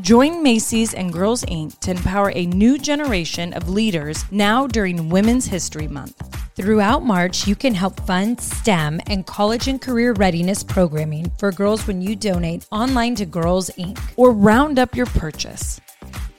[0.00, 1.78] Join Macy's and Girls Inc.
[1.80, 6.38] to empower a new generation of leaders now during Women's History Month.
[6.54, 11.86] Throughout March, you can help fund STEM and college and career readiness programming for girls
[11.86, 14.00] when you donate online to Girls Inc.
[14.16, 15.80] Or round up your purchase.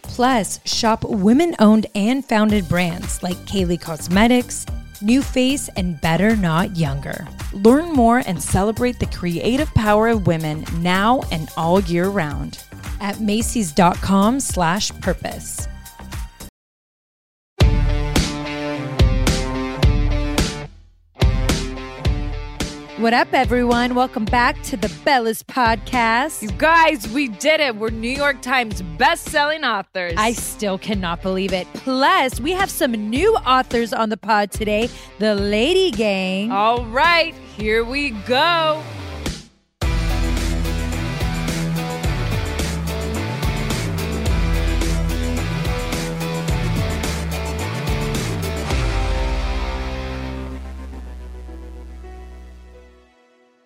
[0.01, 4.65] Plus, shop women owned and founded brands like Kylie Cosmetics,
[5.01, 7.27] NuFACE, and Better Not Younger.
[7.53, 12.63] Learn more and celebrate the creative power of women now and all year round
[12.99, 15.67] at Macy's.com slash purpose.
[23.01, 23.95] What up, everyone?
[23.95, 26.43] Welcome back to the Bellas Podcast.
[26.43, 27.75] You guys, we did it.
[27.75, 30.13] We're New York Times best-selling authors.
[30.17, 31.65] I still cannot believe it.
[31.73, 34.87] Plus, we have some new authors on the pod today,
[35.17, 36.51] the Lady Gang.
[36.51, 38.83] All right, here we go.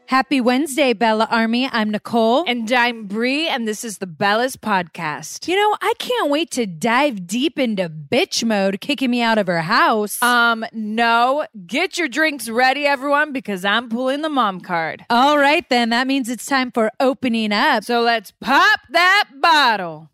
[0.07, 1.67] Happy Wednesday, Bella Army.
[1.71, 2.43] I'm Nicole.
[2.47, 5.47] And I'm Brie, and this is the Bellas Podcast.
[5.47, 9.47] You know, I can't wait to dive deep into bitch mode, kicking me out of
[9.47, 10.21] her house.
[10.21, 11.47] Um, no.
[11.65, 15.05] Get your drinks ready, everyone, because I'm pulling the mom card.
[15.09, 15.89] All right, then.
[15.89, 17.83] That means it's time for opening up.
[17.83, 20.11] So let's pop that bottle.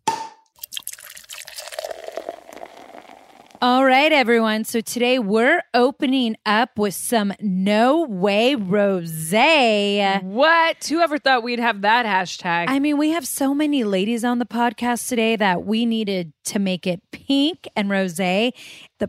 [3.63, 4.63] All right, everyone.
[4.63, 9.31] So today we're opening up with some No Way Rose.
[9.31, 10.83] What?
[10.83, 12.65] Whoever thought we'd have that hashtag?
[12.69, 16.57] I mean, we have so many ladies on the podcast today that we needed to
[16.57, 18.15] make it pink and rose.
[18.15, 18.51] The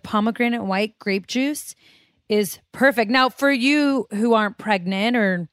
[0.02, 1.74] pomegranate white grape juice
[2.28, 3.10] is perfect.
[3.10, 5.48] Now, for you who aren't pregnant or,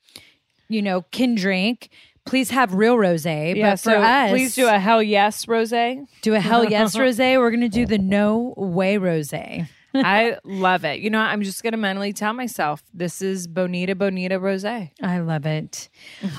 [0.68, 1.90] you know, can drink,
[2.26, 3.26] please have real rose.
[3.26, 5.72] Yeah, but for so us, please do a hell yes rose.
[6.22, 7.20] do a hell yes rose.
[7.20, 9.34] We're gonna do the no way rose.
[9.96, 11.00] I love it.
[11.00, 14.66] You know, I'm just gonna mentally tell myself this is Bonita Bonita Rose.
[14.66, 15.90] I love it.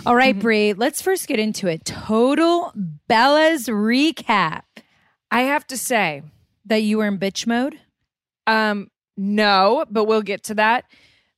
[0.07, 1.85] All right, Brie, let's first get into it.
[1.85, 2.73] Total
[3.09, 4.63] Bellas recap
[5.31, 6.23] I have to say,
[6.67, 7.79] that you were in bitch mode.
[8.47, 10.85] um, no, but we'll get to that.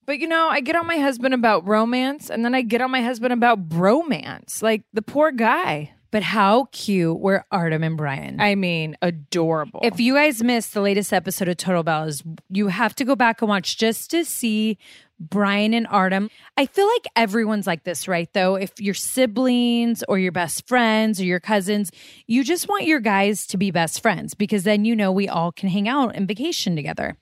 [0.07, 2.91] But you know, I get on my husband about romance, and then I get on
[2.91, 4.63] my husband about bromance.
[4.63, 5.93] Like the poor guy.
[6.11, 8.39] But how cute were Artem and Bryan?
[8.39, 9.81] I mean, adorable.
[9.83, 13.41] If you guys missed the latest episode of Total Bellas, you have to go back
[13.41, 14.77] and watch just to see
[15.19, 16.29] Bryan and Artem.
[16.59, 18.31] I feel like everyone's like this, right?
[18.35, 21.91] Though, if your siblings or your best friends or your cousins,
[22.27, 25.51] you just want your guys to be best friends because then you know we all
[25.51, 27.17] can hang out and vacation together.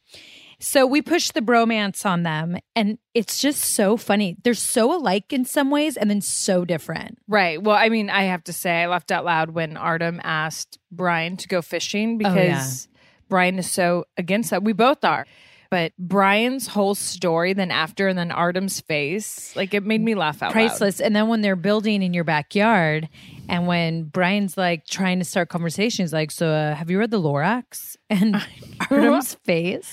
[0.61, 4.37] So we push the bromance on them, and it's just so funny.
[4.45, 7.19] They're so alike in some ways and then so different.
[7.27, 7.61] Right.
[7.63, 11.37] Well, I mean, I have to say, I laughed out loud when Artem asked Bryan
[11.39, 12.89] to go fishing Oh, because
[13.31, 14.63] Bryan is so against that.
[14.63, 15.27] We both are.
[15.71, 20.43] But Bryan's whole story, then after, and then Artem's face, like it made me laugh
[20.43, 20.53] out loud.
[20.53, 21.01] priceless.
[21.01, 23.09] And then when they're building in your backyard,
[23.49, 27.21] and when Bryan's like trying to start conversations, like, "So, uh, have you read the
[27.21, 28.45] Lorax?" And
[28.91, 29.93] Artem's face.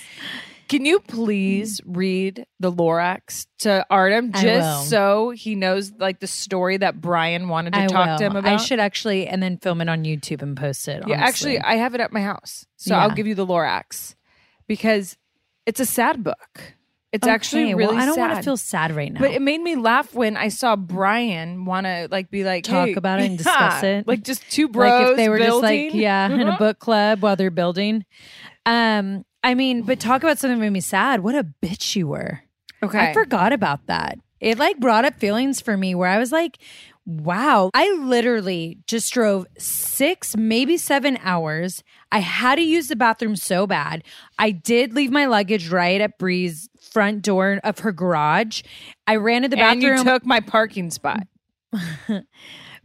[0.68, 6.78] Can you please read the Lorax to Artem just so he knows like the story
[6.78, 8.18] that Bryan wanted to I talk will.
[8.20, 8.52] to him about?
[8.52, 11.04] I should actually, and then film it on YouTube and post it.
[11.08, 13.02] Yeah, actually, I have it at my house, so Yeah.
[13.04, 14.16] I'll give you the Lorax
[14.68, 15.18] because
[15.66, 16.74] it's a sad book.
[17.14, 19.22] It's actually really well, I don't want to feel sad right now.
[19.22, 22.90] But it made me laugh when I saw Bryan want to like be like Talk
[22.90, 24.06] "Hey," about it and discuss it.
[24.06, 24.92] like just two bros.
[24.92, 26.02] like if they were just like building.
[26.02, 26.58] yeah in a Uh-huh.
[26.60, 28.06] book club while they're building
[28.66, 31.22] um i mean but talk about something that made me sad.
[31.22, 32.42] What a bitch you were.
[32.84, 34.20] Okay, i forgot about that.
[34.40, 36.60] It like brought up feelings for me where i was like
[37.08, 37.72] wow.
[37.74, 41.84] I literally just drove six maybe seven hours.
[42.12, 44.04] I had to use the bathroom so bad.
[44.38, 48.62] I did leave my luggage right at Brie's front door of her garage.
[49.08, 49.98] I ran to the and bathroom.
[50.00, 51.28] And you took my parking spot.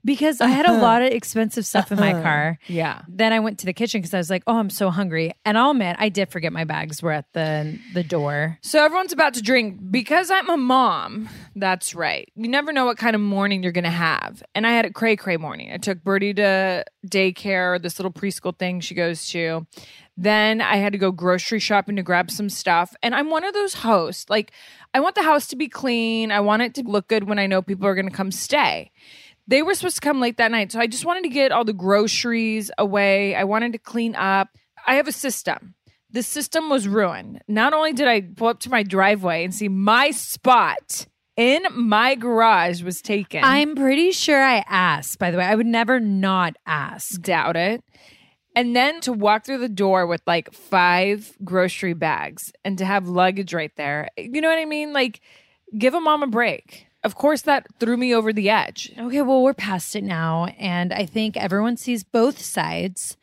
[0.04, 2.22] because I had a lot of expensive stuff in my uh-huh.
[2.22, 2.58] car.
[2.66, 3.02] Yeah.
[3.08, 5.56] Then I went to the kitchen because I was like, "Oh, I'm so hungry." And
[5.56, 8.58] I'll admit, I did forget my bags were at the the door.
[8.62, 11.28] So everyone's about to drink because I'm a mom.
[11.54, 12.30] That's right.
[12.34, 14.42] You never know what kind of morning you're going to have.
[14.54, 15.72] And I had a cray cray morning.
[15.72, 19.66] I took Birdie to daycare, this little preschool thing she goes to.
[20.16, 22.94] Then I had to go grocery shopping to grab some stuff.
[23.02, 24.28] And I'm one of those hosts.
[24.28, 24.52] Like,
[24.92, 26.30] I want the house to be clean.
[26.30, 28.90] I want it to look good when I know people are going to come stay.
[29.46, 30.72] They were supposed to come late that night.
[30.72, 33.34] So I just wanted to get all the groceries away.
[33.34, 34.48] I wanted to clean up.
[34.86, 35.74] I have a system.
[36.10, 37.42] The system was ruined.
[37.48, 41.06] Not only did I pull up to my driveway and see my spot
[41.36, 43.42] in my garage was taken.
[43.42, 45.18] I'm pretty sure I asked.
[45.18, 47.20] By the way, I would never not ask.
[47.22, 47.82] doubt it.
[48.54, 53.08] And then to walk through the door with like five grocery bags and to have
[53.08, 54.08] luggage right there.
[54.18, 54.92] You know what I mean?
[54.92, 55.20] Like,
[55.76, 56.86] give a mom a break.
[57.04, 58.92] Of course, that threw me over the edge.
[58.96, 63.16] Okay, well, we're past it now, and I think everyone sees both sides.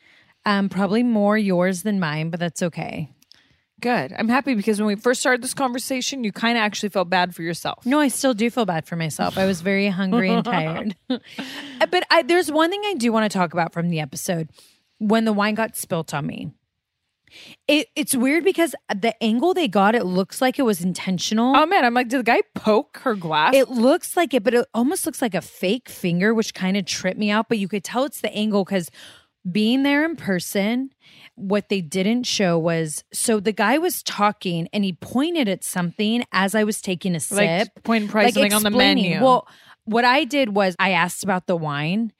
[0.46, 3.10] Um, probably more yours than mine, but that's okay.
[3.82, 4.14] Good.
[4.18, 7.34] I'm happy because when we first started this conversation, you kind of actually felt bad
[7.34, 7.86] for yourself.
[7.86, 9.38] No, I still do feel bad for myself.
[9.38, 10.96] I was very hungry and tired.
[11.08, 14.50] but I, there's one thing I do want to talk about from the episode
[14.98, 16.52] when the wine got spilt on me.
[17.68, 21.56] It, it's weird because the angle they got, it looks like it was intentional.
[21.56, 23.54] Oh man, I'm like, did the guy poke her glass?
[23.54, 26.86] It looks like it, but it almost looks like a fake finger, which kind of
[26.86, 27.50] tripped me out.
[27.50, 28.90] But you could tell it's the angle because
[29.50, 30.92] being there in person,
[31.36, 36.24] what they didn't show was so the guy was talking and he pointed at something
[36.32, 37.38] as I was taking a sip.
[37.38, 39.22] like point price something on the menu.
[39.24, 39.48] Well,
[39.86, 42.12] what I did was I asked about the wine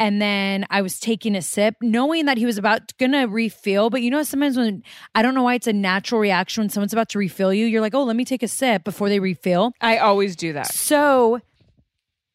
[0.00, 3.90] and then I was taking a sip, knowing that he was about gonna refill.
[3.90, 4.82] But you know, sometimes when
[5.14, 7.80] I don't know why it's a natural reaction when someone's about to refill you, you're
[7.80, 9.72] like, oh, let me take a sip before they refill.
[9.80, 10.72] I always do that.
[10.72, 11.40] So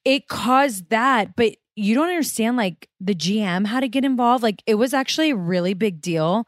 [0.05, 4.43] it caused that, but you don't understand like the GM had to get involved.
[4.43, 6.47] Like it was actually a really big deal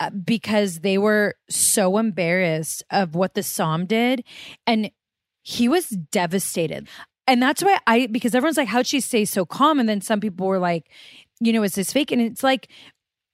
[0.00, 4.24] uh, because they were so embarrassed of what the somm did.
[4.66, 4.90] And
[5.42, 6.88] he was devastated.
[7.28, 9.78] And that's why I, because everyone's like, how'd she stay so calm?
[9.78, 10.88] And then some people were like,
[11.40, 12.10] you know, is this fake?
[12.10, 12.68] And it's like,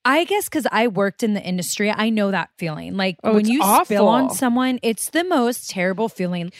[0.04, 2.96] I guess because I worked in the industry, I know that feeling.
[2.96, 6.52] Like Oh, when you spill on someone, it's the most terrible feeling.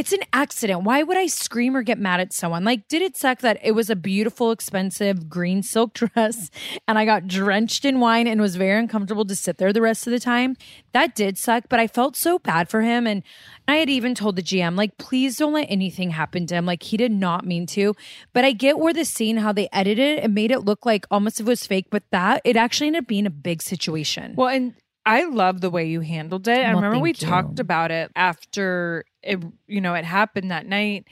[0.00, 0.84] It's an accident.
[0.84, 2.64] Why would I scream or get mad at someone?
[2.64, 6.50] Like, did it suck that it was a beautiful, expensive green silk dress
[6.88, 10.06] and I got drenched in wine and was very uncomfortable to sit there the rest
[10.06, 10.56] of the time?
[10.94, 13.06] That did suck, but I felt so bad for him.
[13.06, 13.22] And
[13.68, 16.64] I had even told the GM, like, please don't let anything happen to him.
[16.64, 17.94] Like, he did not mean to.
[18.32, 21.04] But I get where the scene, how they edited it, and made it look like
[21.10, 24.32] almost if it was fake, but that it actually ended up being a big situation.
[24.34, 24.72] Well, and
[25.06, 26.64] I love the way you handled it.
[26.64, 27.26] I Well, remember we you.
[27.26, 31.06] talked about it after it, you know, it happened that night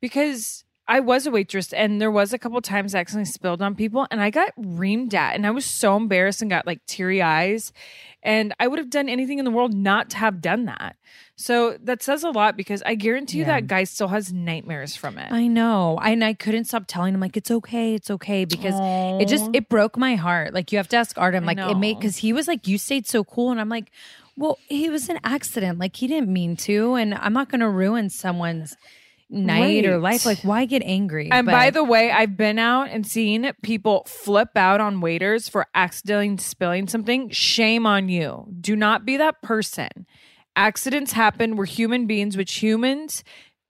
[0.00, 3.74] because I was a waitress and there was a couple times I accidentally spilled on
[3.74, 7.20] people and I got reamed at and I was so embarrassed and got like teary
[7.20, 7.72] eyes.
[8.22, 10.96] And I would have done anything in the world not to have done that.
[11.36, 13.54] So that says a lot because I guarantee you Yeah.
[13.60, 15.30] that guy still has nightmares from it.
[15.30, 15.98] I know.
[16.02, 18.74] And I couldn't stop telling him like it's okay, it's okay because
[19.20, 20.54] it just it broke my heart.
[20.54, 23.06] Like you have to ask Artem like it made cuz he was like you stayed
[23.06, 23.90] so cool and I'm like
[24.38, 25.78] well, he was an accident.
[25.78, 28.76] Like he didn't mean to and I'm not going to ruin someone's
[29.28, 30.24] night or life.
[30.24, 31.30] Like why get angry?
[31.30, 35.48] And But- by the way, I've been out and seen people flip out on waiters
[35.48, 37.30] for accidentally spilling something.
[37.30, 38.46] Shame on you.
[38.60, 40.06] Do not be that person.
[40.54, 41.56] Accidents happen.
[41.56, 43.24] We're human beings, which humans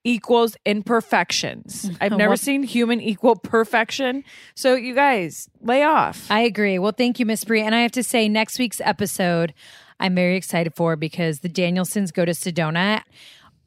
[0.04, 1.90] equals imperfections.
[2.00, 4.24] I've never Well- seen human equal perfection.
[4.54, 6.30] So you guys, lay off.
[6.30, 6.78] I agree.
[6.78, 7.62] Well, thank you, Miss Brie.
[7.62, 9.52] And I have to say, next week's episode,
[9.98, 13.02] I'm very excited for because the Danielsons go to Sedona.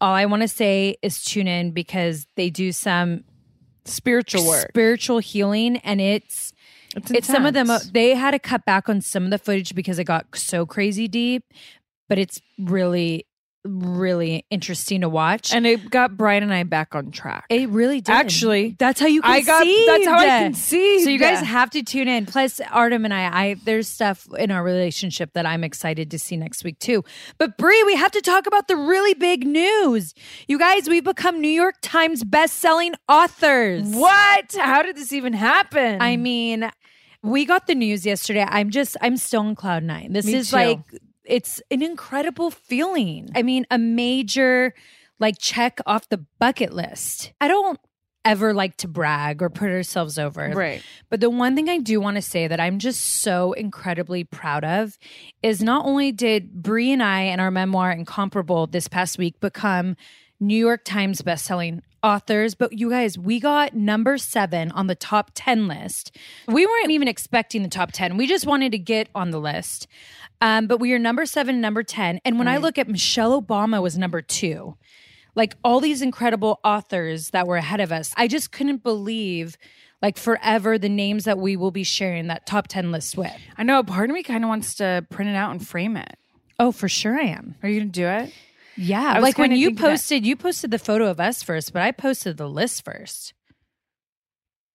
[0.02, 3.24] All I want to say is tune in because they do some
[3.86, 4.68] Spiritual work.
[4.70, 6.54] spiritual healing, and it's
[6.96, 7.70] It's, it's some of them.
[7.92, 11.08] They had to cut back on some of the footage because it got so crazy
[11.08, 11.44] deep,
[12.08, 13.26] but it's really,
[13.66, 15.54] really interesting to watch.
[15.54, 17.46] and it got Bryan and I back on track.
[17.50, 18.12] it really did.
[18.14, 19.22] Actually, that's how you.
[19.24, 21.04] I got- that's how I can see.
[21.04, 22.26] So you guys have to tune in.
[22.26, 26.38] Plus, Artem and I, I there's stuff in our relationship that I'm excited to see
[26.38, 27.04] next week too.
[27.38, 30.14] But Brie, we have to talk about the really big news.
[30.48, 33.88] You guys, we've become New York Times best-selling authors.
[33.88, 34.56] What?
[34.58, 36.02] How did this even happen?
[36.02, 36.70] I mean,
[37.22, 38.46] we got the news yesterday.
[38.48, 40.14] I'm just, I'm still on cloud nine.
[40.14, 40.56] This Me is too.
[40.56, 40.80] like,
[41.30, 43.30] it's an incredible feeling.
[43.36, 44.74] I mean, a major
[45.20, 47.34] like check off the bucket list.
[47.40, 47.80] I don't
[48.26, 50.52] ever like to brag or put ourselves over.
[50.54, 50.82] right.
[51.10, 54.66] But the one thing I do want to say that I'm just so incredibly proud
[54.66, 54.98] of
[55.42, 59.96] is not only did Brie and I and our memoir Incomparable this past week become
[60.40, 65.32] New York Times bestselling authors, but you guys, we got number seven on the top
[65.34, 66.16] 10 list.
[66.48, 68.18] We weren't even expecting the top 10.
[68.18, 69.88] We just wanted to get on the list.
[70.42, 72.22] Um, but we are number seven, number 10.
[72.24, 74.78] And when I look at Michelle Obama was number two,
[75.36, 79.58] like all these incredible authors that were ahead of us, I just couldn't believe
[80.02, 83.36] like forever the names that we will be sharing that top 10 list with.
[83.58, 83.84] I know.
[83.84, 86.18] Part of me kind of wants to print it out and frame it.
[86.58, 87.56] Oh, for sure I am.
[87.64, 88.34] Are you gonna do it?
[88.82, 89.20] Yeah.
[89.20, 91.92] Like when you thinking that- posted, you posted the photo of us first, but I
[91.92, 93.34] posted the list first.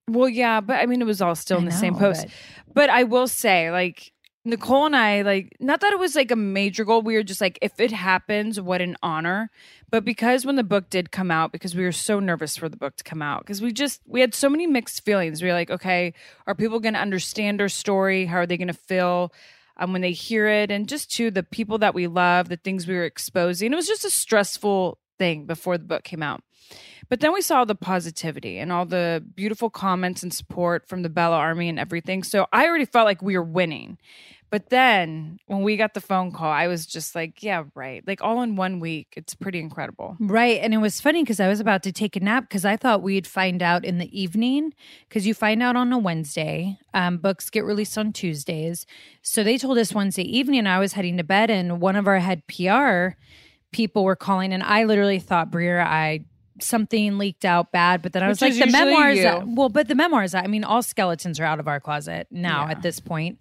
[0.08, 2.26] Well, yeah, but I mean, it was all still I in the same post.
[2.26, 4.12] but- But I will say, like,
[4.44, 7.00] Nicole and I, like, not that it was like a major goal.
[7.00, 9.49] We were just like, if it happens, what an honor.
[9.90, 12.76] But because when the book did come out, because we were so nervous for the
[12.76, 15.40] book to come out, because we just, we had so many mixed feelings.
[15.40, 16.12] We were like, okay,
[16.46, 18.26] are people going to understand our story?
[18.26, 19.32] How are they going to feel?
[19.76, 22.87] Um, when they hear it, and just to the people that we love, the things
[22.87, 23.73] we were exposing.
[23.73, 26.43] It was just a stressful thing before the book came out.
[27.09, 31.09] But then we saw the positivity and all the beautiful comments and support from the
[31.09, 32.23] Bella Army and everything.
[32.23, 33.99] So I already felt like we were winning.
[34.54, 38.06] But then when we got the phone call, I was just like, yeah, right.
[38.06, 39.08] Like all in one week.
[39.16, 40.16] It's pretty incredible.
[40.20, 40.61] Right.
[40.62, 43.02] And it was funny because I was about to take a nap because I thought
[43.02, 44.73] we'd find out in the evening
[45.08, 46.78] because you find out on a Wednesday.
[46.94, 48.87] Um, books get released on Tuesdays.
[49.23, 52.20] So they told us Wednesday evening I was heading to bed and one of our
[52.20, 53.18] head PR
[53.73, 56.26] people were calling and I literally thought, Breer, I
[56.61, 59.18] something leaked out bad, but then I was like, the memoirs.
[59.56, 62.70] well, but the memoirs, I mean, all skeletons are out of our closet now Yeah.
[62.70, 63.40] at this point.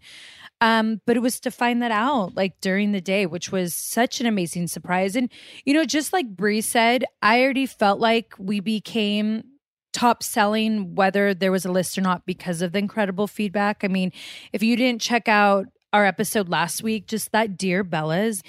[0.64, 4.22] Um, but it was to find that out like during the day, which was such
[4.22, 5.18] an amazing surprise.
[5.18, 5.30] And,
[5.66, 9.44] you know, just like Brie said, I already felt like we became
[9.92, 13.84] top selling, whether there was a list or not, because of the incredible feedback.
[13.84, 14.14] I mean,
[14.54, 18.42] if you didn't check out our episode last week, just that Dear Bellas,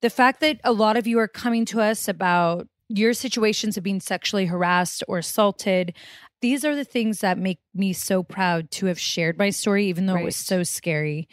[0.00, 3.82] the fact that a lot of you are coming to us about your situations of
[3.82, 5.94] being sexually harassed or assaulted
[6.44, 10.04] these are the things that make me so proud to have shared my story even
[10.06, 11.26] though it was so scary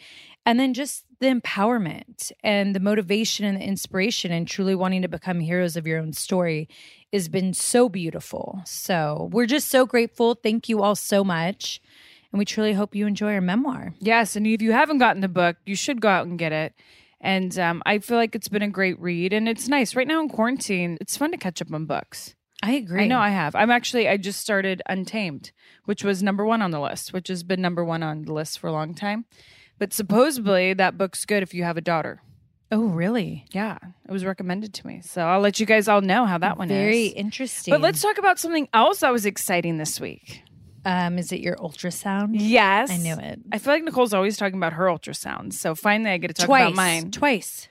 [0.46, 5.08] and then just the empowerment and the motivation and the inspiration and truly wanting to
[5.08, 6.68] become heroes of your own story
[7.12, 11.80] has been so beautiful so we're just so grateful thank you all so much
[12.32, 14.36] and we truly hope you enjoy our memoir Yes.
[14.36, 16.74] And if you haven't gotten the book, you should go out and get it.
[17.20, 19.32] And um, I feel like it's been a great read.
[19.32, 19.94] And it's nice.
[19.94, 22.34] Right now in quarantine, it's fun to catch up on books.
[22.62, 23.54] I agree I know I have.
[23.54, 25.50] I'm actually I just started Untamed,
[25.84, 28.58] which was number one on the list, which has been number one on the list
[28.58, 29.24] for a long time.
[29.78, 32.22] But supposedly that book's good if you have a daughter.
[32.70, 33.78] oh really Yeah,
[34.08, 36.68] it was recommended to me, so I'll let you guys all know how that one
[36.68, 37.12] very is.
[37.12, 40.42] Very interesting But let's talk about something else that was exciting this week.
[40.84, 43.40] um is it your ultrasound Yes, I knew it.
[43.50, 46.46] I feel like Nicole's always talking about her ultrasounds, so finally I get to talk
[46.46, 47.10] twice about mine.
[47.10, 47.68] twice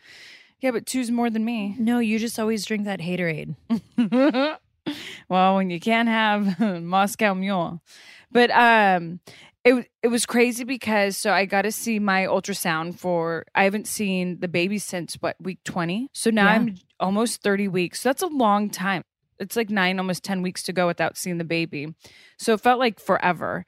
[0.60, 1.76] Yeah, but two's more than me.
[1.80, 3.56] No, you just always drink that haterade.
[5.30, 7.82] well, when you can't have Moscow Mule,
[8.32, 9.20] but um,
[9.64, 13.88] it it was crazy because so I got to see my ultrasound for I haven't
[13.88, 16.10] seen the baby since what week twenty.
[16.14, 16.52] So now Yeah.
[16.54, 18.02] I'm almost thirty weeks.
[18.02, 19.04] So that's a long time.
[19.40, 21.94] It's like nine, almost ten weeks to go without seeing the baby.
[22.38, 23.66] So it felt like forever.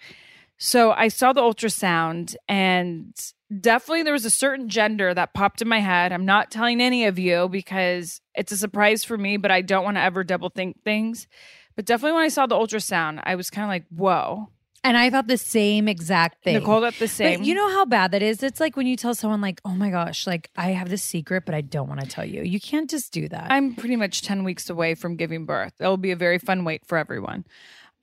[0.57, 3.13] So I saw the ultrasound and
[3.61, 6.11] definitely there was a certain gender that popped in my head.
[6.11, 9.83] I'm not telling any of you because it's a surprise for me, but I don't
[9.83, 11.27] want to ever double think things.
[11.75, 14.49] But definitely when I saw the ultrasound, I was kind of like, whoa.
[14.85, 16.55] And I thought the same exact thing.
[16.55, 17.39] Nicole got the same.
[17.39, 18.43] But you know how bad that is?
[18.43, 21.45] It's like when you tell someone, like, oh my gosh, like I have this secret,
[21.45, 22.43] but I don't want to tell you.
[22.43, 23.49] You can't just do that.
[23.49, 25.73] I'm pretty much 10 weeks away from giving birth.
[25.79, 27.45] It'll be a very fun wait for everyone.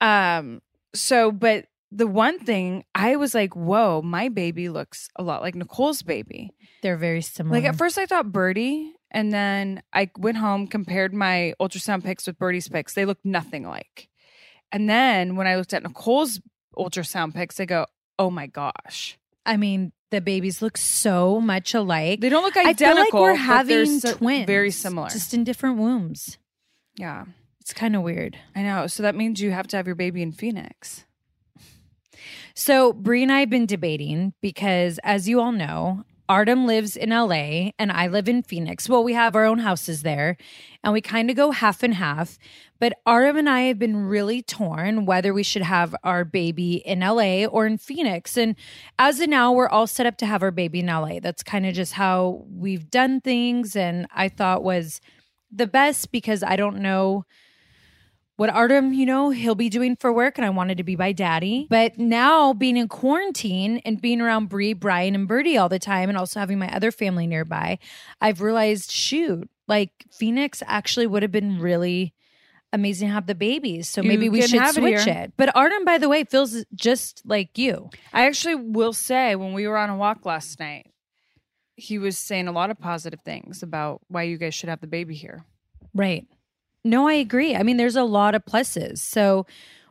[0.01, 0.63] Um,
[0.95, 5.55] so, but the one thing I was like, whoa, my baby looks a lot like
[5.55, 6.51] Nicole's baby.
[6.81, 7.57] They're very similar.
[7.57, 12.25] Like at first I thought Birdie, and then I went home, compared my ultrasound pics
[12.27, 12.93] with Birdie's pics.
[12.93, 14.07] They look nothing like.
[14.71, 16.39] And then when I looked at Nicole's
[16.77, 17.85] ultrasound pics, I go,
[18.17, 19.17] oh my gosh.
[19.45, 22.21] I mean, the babies look so much alike.
[22.21, 23.19] They don't look I feel identical.
[23.21, 24.45] like we're having so- twins.
[24.47, 25.09] Very similar.
[25.09, 26.37] Just in different wombs.
[26.95, 27.25] yeah,
[27.59, 28.37] It's kind of weird.
[28.55, 28.87] I know.
[28.87, 31.05] So that means you have to have your baby in Phoenix.
[32.63, 37.09] So Brie and I have been debating because, as you all know, Artem lives in
[37.09, 38.87] LA and I live in Phoenix.
[38.87, 40.37] Well, we have our own houses there
[40.83, 42.37] and we kind of go half and half.
[42.79, 46.99] But Artem and I have been really torn whether we should have our baby in
[46.99, 48.37] LA or in Phoenix.
[48.37, 48.55] And
[48.99, 51.19] as of now, we're all set up to have our baby in LA.
[51.19, 53.75] That's kind of just how we've done things.
[53.75, 55.01] And I thought was
[55.51, 57.25] the best because I don't know
[58.37, 61.11] what Artem, you know, he'll be doing for work, and I wanted to be by
[61.11, 61.67] daddy.
[61.69, 66.09] But now being in quarantine and being around Brie, Bryan, and Birdie all the time,
[66.09, 67.77] and also having my other family nearby,
[68.19, 72.13] I've realized, shoot, like Phoenix actually would have been really
[72.73, 73.89] amazing to have the babies.
[73.89, 75.23] So maybe You we should have it switch here.
[75.25, 75.33] it.
[75.37, 77.89] But Artem, by the way, feels just like you.
[78.13, 80.87] I actually will say when we were on a walk last night,
[81.75, 84.87] he was saying a lot of positive things about why you guys should have the
[84.87, 85.43] baby here.
[85.93, 86.25] Right.
[86.83, 87.55] No, I agree.
[87.55, 88.99] I mean, there's a lot of pluses.
[88.99, 89.45] So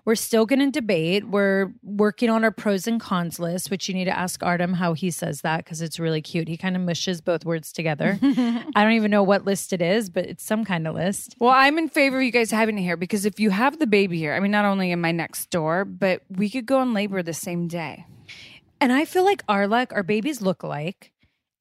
[0.04, 1.28] we're still going to debate.
[1.28, 4.94] We're working on our pros and cons list, which you need to ask Artem how
[4.94, 6.49] he says that because it's really cute.
[6.49, 8.18] He kind of mushes both words together.
[8.23, 11.37] I don't even know what list it is, but it's some kind of list.
[11.38, 13.87] Well, I'm in favor of you guys having it here because if you have the
[13.87, 16.94] baby here, I mean, not only am I next door, but we could go on
[16.94, 18.06] labor the same day.
[18.80, 21.12] And I feel like our luck, our babies look alike,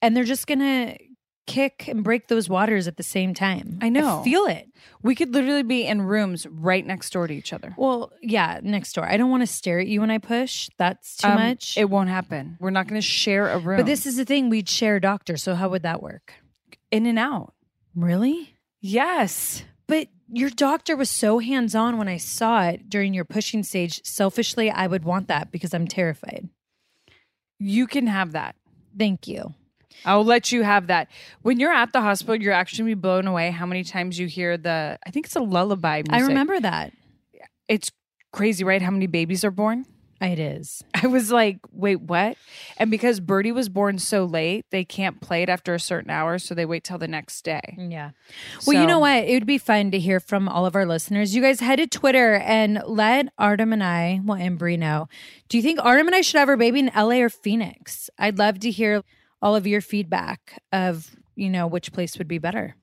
[0.01, 0.97] and they're just going to
[1.49, 3.79] kick and break those waters at the same time.
[3.81, 4.21] I know.
[4.23, 4.67] feel it.
[5.01, 7.73] We could literally be in rooms right next door to each other.
[7.77, 9.05] Well, yeah, next door.
[9.07, 10.69] I don't want to stare at you when I push.
[10.77, 11.77] That's too Um, much.
[11.77, 12.57] It won't happen.
[12.59, 13.77] We're not going to share a room.
[13.77, 14.49] but this is the thing.
[14.49, 15.37] We'd share a doctor.
[15.37, 16.33] So how would that work?
[16.91, 17.53] in and out.
[17.95, 18.55] Really?
[18.81, 19.63] Yes.
[19.87, 24.03] But your doctor was so hands on when I saw it during your pushing stage.
[24.03, 26.49] Selfishly, I would want that because I'm terrified.
[27.59, 28.55] You can have that.
[28.97, 29.53] Thank you.
[30.05, 31.09] I'll let you have that.
[31.41, 34.27] When you're at the hospital, you're actually gonna be blown away how many times you
[34.27, 36.13] hear the I think it's a lullaby music.
[36.13, 36.93] I remember that.
[37.67, 37.91] It's
[38.31, 38.81] crazy, right?
[38.81, 39.85] How many babies are born?
[40.21, 40.83] It is.
[41.01, 42.35] I was like, wait, what?
[42.75, 46.39] And because Birdie was born so late, they can't play it after a certain hour,
[46.39, 47.77] so they wait till the next day.
[47.77, 48.11] Yeah.
[48.67, 49.23] Well, you know what?
[49.23, 51.35] It would be fun to hear from all of our listeners.
[51.35, 55.07] You guys head to Twitter and let Artem and I, well, and Brie know.
[55.47, 58.09] Do you think Artem and I should have our baby in LA or Phoenix?
[58.19, 59.03] I'd love to hear
[59.41, 62.75] all of your feedback of, you know, which place would be better.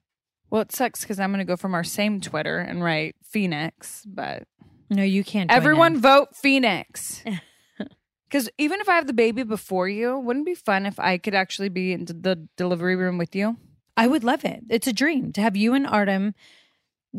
[0.50, 4.44] Well, it sucks because I'm gonna go from our same Twitter and write Phoenix, but
[4.90, 5.50] No, you can't.
[5.50, 7.22] everyone vote Phoenix.
[8.28, 11.16] Because even if I have the baby before you, wouldn't it be fun if I
[11.16, 13.56] could actually be in the delivery room with you?
[13.96, 14.64] I would love it.
[14.68, 16.34] It's a dream to have you and Artem.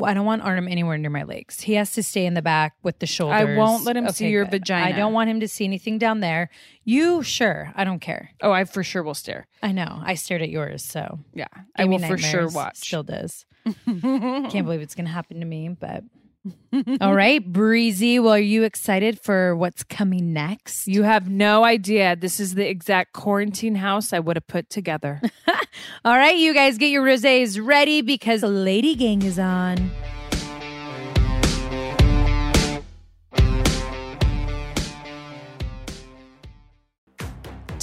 [0.04, 1.60] I don't want Artem anywhere near my legs.
[1.60, 3.40] He has to stay in the back with the shoulders.
[3.40, 4.62] I won't let him see your good.
[4.62, 4.86] vagina.
[4.86, 6.50] I don't want him to see anything down there.
[6.84, 7.72] You, sure.
[7.74, 8.30] I don't care.
[8.42, 9.46] Oh, I for sure will stare.
[9.62, 10.00] I know.
[10.02, 12.78] I stared at yours, so Yeah, I will for sure watch.
[12.78, 13.44] Still does.
[13.84, 16.04] Can't believe it's going to happen to me, but
[17.00, 18.18] all right, Breezy.
[18.18, 20.86] Well, are you excited for what's coming next?
[20.86, 22.16] You have no idea.
[22.16, 25.20] This is the exact quarantine house I would have put together.
[26.04, 29.90] All right, you guys, get your rosés ready because Lady Gang is on.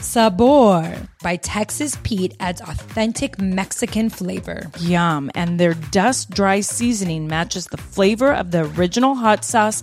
[0.00, 4.70] Sabor by Texas Pete adds authentic Mexican flavor.
[4.80, 5.30] Yum.
[5.34, 9.82] And their dust dry seasoning matches the flavor of the original hot sauce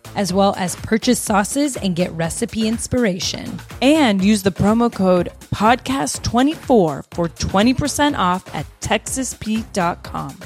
[0.15, 3.59] as well as purchase sauces and get recipe inspiration.
[3.81, 10.37] And use the promo code podcast24 for 20% off at texaspete.com.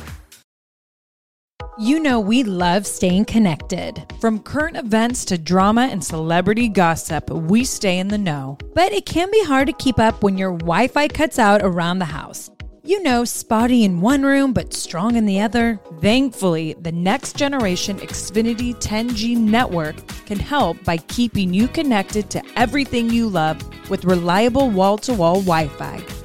[1.77, 7.65] You know, we love staying connected, From current events to drama and celebrity gossip, we
[7.65, 8.57] stay in the know.
[8.73, 11.99] but it can be hard to keep up when your Wi Fi cuts out around
[11.99, 12.49] the house.
[12.87, 15.79] You know, spotty in one room but strong in the other.
[16.01, 19.95] Thankfully, the next generation Xfinity 10G network
[20.27, 25.41] can help by keeping you connected to everything you love with reliable wall to wall
[25.41, 26.24] Wi Fi.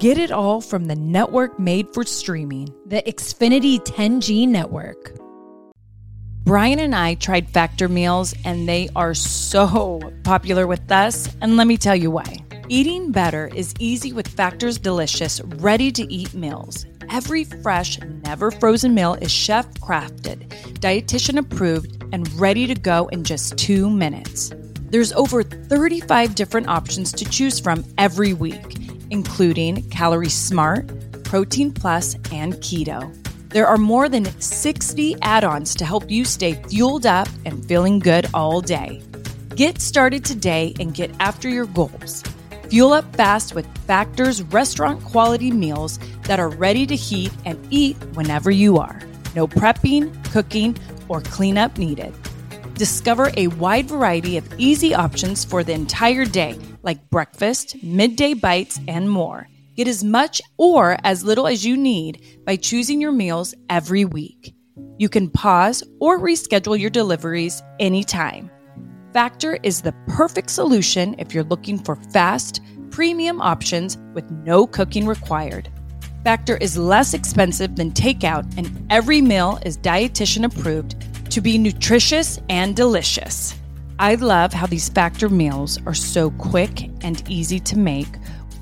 [0.00, 5.12] Get it all from the network made for streaming, the Xfinity 10G network.
[6.44, 11.66] Bryan and I tried Factor meals and they are so popular with us, and let
[11.66, 12.38] me tell you why.
[12.70, 16.86] Eating better is easy with Factor's delicious, ready to eat meals.
[17.10, 20.48] Every fresh, never frozen meal is chef crafted,
[20.80, 24.50] dietitian approved, and ready to go in just two minutes.
[24.88, 28.80] There's over 35 different options to choose from every week,
[29.10, 30.90] including Calorie Smart,
[31.24, 33.14] Protein Plus, and Keto.
[33.50, 37.98] There are more than 60 add ons to help you stay fueled up and feeling
[37.98, 39.02] good all day.
[39.56, 42.22] Get started today and get after your goals.
[42.68, 47.96] Fuel up fast with Factor's restaurant quality meals that are ready to heat and eat
[48.14, 49.00] whenever you are.
[49.34, 50.76] No prepping, cooking,
[51.08, 52.14] or cleanup needed.
[52.74, 58.78] Discover a wide variety of easy options for the entire day, like breakfast, midday bites,
[58.88, 59.48] and more.
[59.76, 64.54] Get as much or as little as you need by choosing your meals every week.
[64.98, 68.50] You can pause or reschedule your deliveries anytime.
[69.12, 75.06] Factor is the perfect solution if you're looking for fast, premium options with no cooking
[75.06, 75.68] required.
[76.22, 80.94] Factor is less expensive than takeout, and every meal is dietitian approved
[81.30, 83.54] to be nutritious and delicious.
[84.00, 88.08] I love how these Factor meals are so quick and easy to make.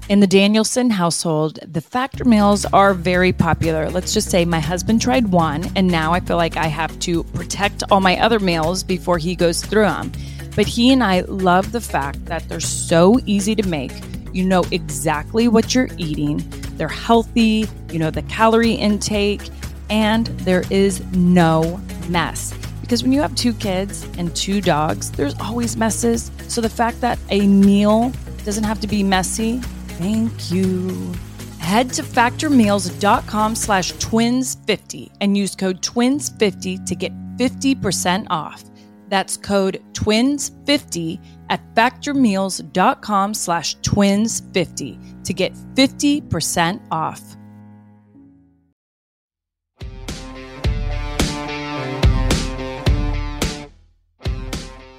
[0.09, 3.88] In the Danielson household, the Factor meals are very popular.
[3.88, 7.22] Let's just say my husband tried one, and now I feel like I have to
[7.22, 10.11] protect all my other meals before he goes through them.
[10.57, 13.92] But he and I love the fact that they're so easy to make.
[14.33, 16.38] You know exactly what you're eating,
[16.79, 19.48] they're healthy, you know the calorie intake,
[19.88, 22.53] and there is no mess.
[22.88, 26.31] Because when you have two kids and two dogs, there's always messes.
[26.48, 28.14] So the fact that a meal
[28.46, 29.59] doesn't have to be messy,
[29.98, 31.12] thank you.
[31.59, 38.64] Head to factormeals.com slash twins50 and use code twins50 to get 50% off.
[39.09, 41.20] That's code TWINS50
[41.51, 47.37] at factormeals.com slash twins50 to get 50% off.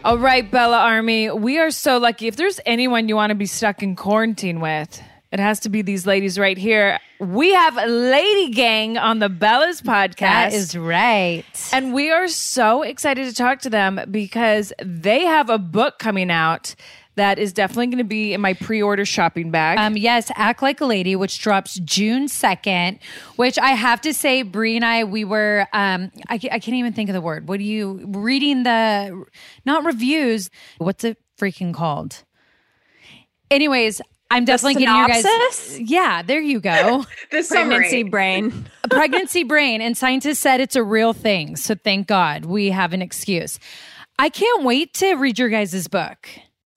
[0.05, 2.27] All right, Bella Army, we are so lucky.
[2.27, 5.01] If there's anyone you want to be stuck in quarantine with,
[5.33, 6.99] it has to be these ladies right here.
[7.19, 10.19] We have Lady Gang on the Bellas podcast.
[10.19, 11.43] That is right.
[11.73, 16.31] And we are so excited to talk to them because they have a book coming
[16.31, 16.75] out
[17.19, 19.77] that is definitely going to be in my pre-order shopping bag.
[19.77, 22.99] Um, yes, Act Like a Lady, which drops June 2nd,
[23.35, 26.93] which I have to say, Brie and I, we were, um, I, I can't even
[26.93, 27.49] think of the word.
[27.49, 29.25] What are you reading the,
[29.65, 32.23] not reviews, what's it freaking called?
[33.51, 34.01] Anyways,
[34.31, 35.79] I'm definitely getting you guys.
[35.79, 37.05] Yeah, there you go.
[37.31, 38.67] The pregnancy brain.
[38.83, 41.57] a pregnancy brain, and scientists said it's a real thing.
[41.57, 43.59] So thank God we have an excuse.
[44.17, 46.29] I can't wait to read your guys' book.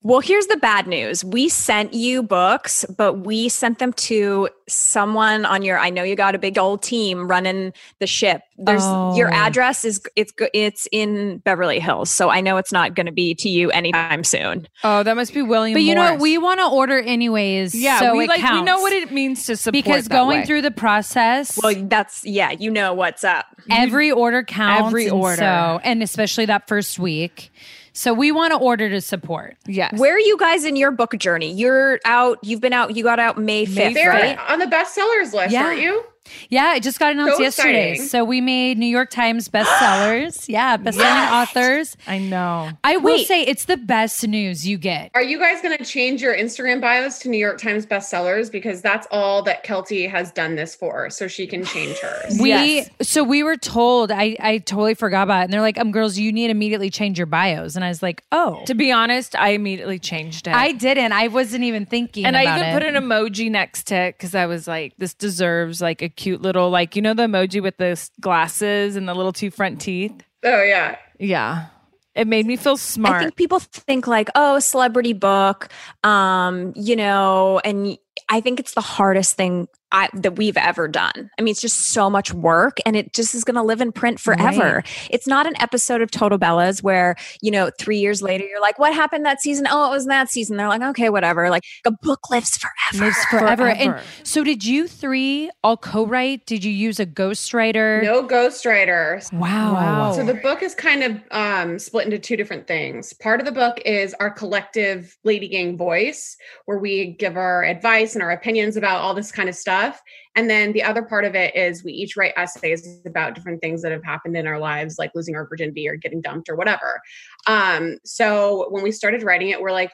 [0.04, 1.24] Well, here's the bad news.
[1.24, 6.16] We sent you books, but we sent them to someone on your I know you
[6.16, 8.42] got a big old team running the ship.
[8.58, 8.82] There's
[9.16, 9.36] your Oh.
[9.36, 12.10] address is it's it's in Beverly Hills.
[12.10, 14.66] So I know it's not going to be to you anytime soon.
[14.82, 15.74] oh, that must be William.
[15.74, 16.20] But you know what?
[16.20, 17.74] We want to order anyways.
[17.74, 20.40] yeah, so we it like we know what it means to support because that going
[20.40, 20.46] way.
[20.46, 23.46] through the process, Well, that's yeah, you know what's up.
[23.70, 24.88] every order counts.
[24.88, 25.36] Every and order.
[25.36, 27.52] so, and especially that first week.
[27.92, 29.56] So we want to order to support.
[29.66, 31.52] yes, Where are you guys in your book journey?
[31.52, 34.38] You're out, you've been out, you got out May 5th, They're right?
[34.48, 35.64] on the bestsellers list, Yeah.
[35.66, 36.02] aren't you?
[36.48, 37.90] Yeah, I just got announced So yesterday.
[37.92, 38.08] exciting.
[38.08, 40.44] So we made New York Times bestsellers.
[40.48, 41.96] yeah, bestselling authors.
[42.06, 42.70] I know.
[42.84, 43.26] I will Wait.
[43.26, 45.10] say it's the best news you get.
[45.14, 48.50] Are you guys going to change your Instagram bios to New York Times bestsellers?
[48.52, 52.38] Because that's all that Keltie has done this for, so she can change hers.
[52.40, 52.90] We Yes.
[53.02, 55.44] so we were told I I totally forgot about it.
[55.44, 57.74] And they're like, um, girls, you need to immediately change your bios.
[57.76, 60.54] And I was like, oh, To be honest, I immediately changed it.
[60.54, 61.12] I didn't.
[61.12, 62.24] I wasn't even thinking.
[62.26, 62.72] and I even it.
[62.74, 66.42] put an emoji next to it because I was like, this deserves like a cute
[66.42, 70.22] little like you know the emoji with the glasses and the little two front teeth.
[70.44, 70.96] Oh yeah.
[71.18, 71.66] Yeah,
[72.14, 73.16] it made me feel smart.
[73.16, 75.68] I think people think like, oh, celebrity book,
[76.04, 77.96] um, you know, and
[78.28, 81.30] I think it's the hardest thing I, that we've ever done.
[81.38, 83.92] I mean, it's just so much work and it just is going to live in
[83.92, 84.76] print forever.
[84.76, 85.08] Right.
[85.10, 88.78] It's not an episode of Total Bellas where, you know, three years later, you're like,
[88.78, 89.66] what happened that season?
[89.70, 90.56] Oh, it was that season.
[90.56, 91.50] They're like, okay, whatever.
[91.50, 93.04] Like a book lives forever.
[93.04, 93.56] Lives forever.
[93.56, 93.68] forever.
[93.68, 96.46] And so did you three all co-write?
[96.46, 98.02] Did you use a ghostwriter?
[98.02, 99.30] No ghostwriter.
[99.34, 99.74] Wow.
[99.74, 100.12] wow.
[100.12, 103.12] So the book is kind of um, split into two different things.
[103.12, 108.01] Part of the book is our collective Lady Gang voice, where we give our advice
[108.14, 110.00] and our opinions about all this kind of stuff.
[110.34, 113.82] And then the other part of it is we each write essays about different things
[113.82, 117.00] that have happened in our lives, like losing our virginity or getting dumped or whatever.
[117.46, 119.92] Um, so when we started writing it, we're like,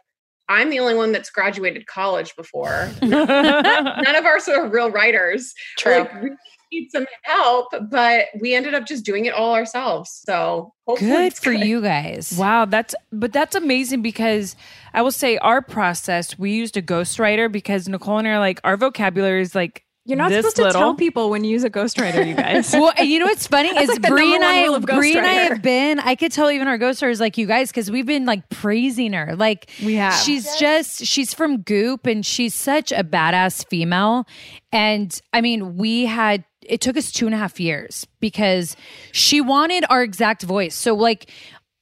[0.48, 2.90] I'm the only one that's graduated college before.
[3.02, 5.52] None of us are real writers.
[5.76, 5.98] True.
[5.98, 6.30] Like, we
[6.72, 10.22] need some help, but we ended up just doing it all ourselves.
[10.26, 11.66] So good for good.
[11.66, 12.34] you guys.
[12.38, 14.56] Wow, that's but that's amazing because
[14.94, 18.60] I will say our process we used a ghostwriter because Nicole and I are like
[18.64, 22.26] our vocabulary is like you're not supposed to tell people when you use a ghostwriter,
[22.26, 22.72] you guys.
[22.72, 26.00] well, you know what's funny is like Brie and I, Brie and I have been.
[26.00, 29.12] I could tell even our ghostwriter is like you guys because we've been like praising
[29.12, 29.36] her.
[29.36, 30.14] Like we have.
[30.14, 30.58] She's yes.
[30.58, 34.26] just she's from Goop and she's such a badass female.
[34.72, 38.76] And I mean, we had it took us two and a half years because
[39.12, 40.74] she wanted our exact voice.
[40.74, 41.30] So like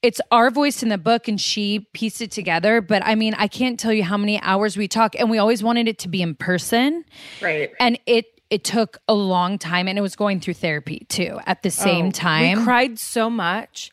[0.03, 2.81] it's our voice in the book and she pieced it together.
[2.81, 5.62] But i mean i can't tell you how many hours we talk and we always
[5.62, 7.05] wanted it to be in person.
[7.42, 7.70] Right.
[7.81, 11.62] And it it took a long time and it was going through therapy too at
[11.62, 12.59] the same oh, time.
[12.59, 13.90] we cried so much.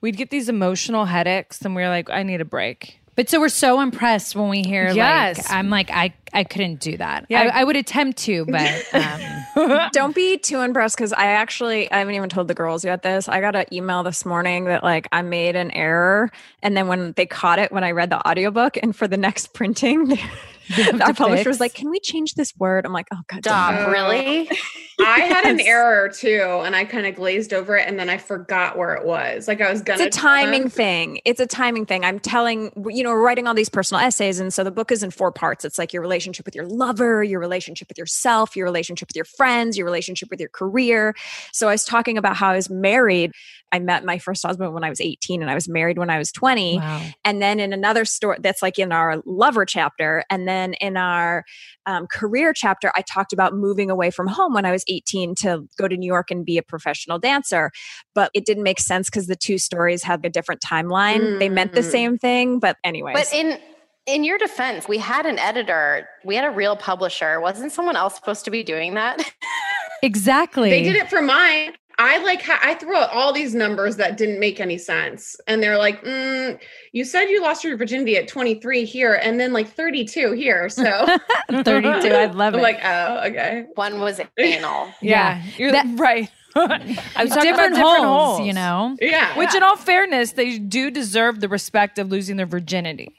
[0.00, 3.40] We'd get these emotional headaches and we were like i need a break but so
[3.40, 5.38] we're so impressed when we hear yes.
[5.38, 7.26] like I'm like I I couldn't do that.
[7.28, 7.42] Yeah.
[7.42, 8.94] I, I would attempt to, but
[9.54, 9.88] um.
[9.92, 13.28] don't be too impressed because I actually I haven't even told the girls yet this.
[13.28, 16.30] I got an email this morning that like I made an error,
[16.62, 19.54] and then when they caught it when I read the audiobook, and for the next
[19.54, 20.18] printing.
[21.02, 24.48] our publisher was like, "Can we change this word?" I'm like, "Oh God, stop!" Really?
[25.00, 28.18] I had an error too, and I kind of glazed over it, and then I
[28.18, 29.48] forgot where it was.
[29.48, 30.04] Like I was gonna.
[30.04, 31.20] It's a timing thing.
[31.24, 32.04] It's a timing thing.
[32.04, 35.02] I'm telling you know, we're writing all these personal essays, and so the book is
[35.02, 35.64] in four parts.
[35.64, 39.24] It's like your relationship with your lover, your relationship with yourself, your relationship with your
[39.24, 41.14] friends, your relationship with your career.
[41.52, 43.32] So I was talking about how I was married.
[43.74, 46.16] I met my first husband when I was 18, and I was married when I
[46.16, 46.78] was 20.
[46.78, 47.02] Wow.
[47.24, 51.44] And then in another story, that's like in our lover chapter, and then in our
[51.86, 55.66] um, career chapter, I talked about moving away from home when I was 18 to
[55.76, 57.72] go to New York and be a professional dancer.
[58.14, 61.20] But it didn't make sense because the two stories had a different timeline.
[61.20, 61.38] Mm.
[61.40, 61.90] They meant the mm.
[61.90, 63.12] same thing, but anyway.
[63.12, 63.58] But in
[64.06, 67.40] in your defense, we had an editor, we had a real publisher.
[67.40, 69.20] Wasn't someone else supposed to be doing that?
[70.02, 70.70] exactly.
[70.70, 71.72] They did it for mine.
[71.98, 75.62] I like ha- I threw out all these numbers that didn't make any sense, and
[75.62, 76.58] they're like, mm,
[76.92, 81.18] "You said you lost your virginity at 23 here, and then like 32 here." So
[81.50, 82.62] 32, I love I'm it.
[82.62, 83.64] like, oh, okay.
[83.74, 84.92] One was anal.
[85.00, 86.28] yeah, you're that, right.
[86.56, 88.96] I'm talking different, about different holes, holes, you know.
[89.00, 89.36] Yeah.
[89.38, 89.58] Which, yeah.
[89.58, 93.14] in all fairness, they do deserve the respect of losing their virginity.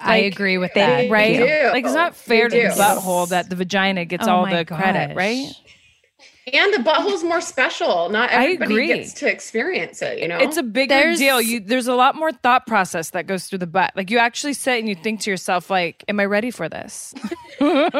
[0.00, 1.10] Like, I agree with that.
[1.10, 1.36] Right?
[1.36, 1.70] Do.
[1.72, 4.80] Like it's not fair to the butthole that the vagina gets oh all the gosh.
[4.80, 5.50] credit, right?
[6.52, 8.08] And the butthole's more special.
[8.08, 10.38] Not everybody gets to experience it, you know?
[10.38, 11.40] It's a bigger there's, deal.
[11.40, 13.92] You there's a lot more thought process that goes through the butt.
[13.96, 17.14] Like you actually sit and you think to yourself, like, am I ready for this?
[17.60, 17.90] you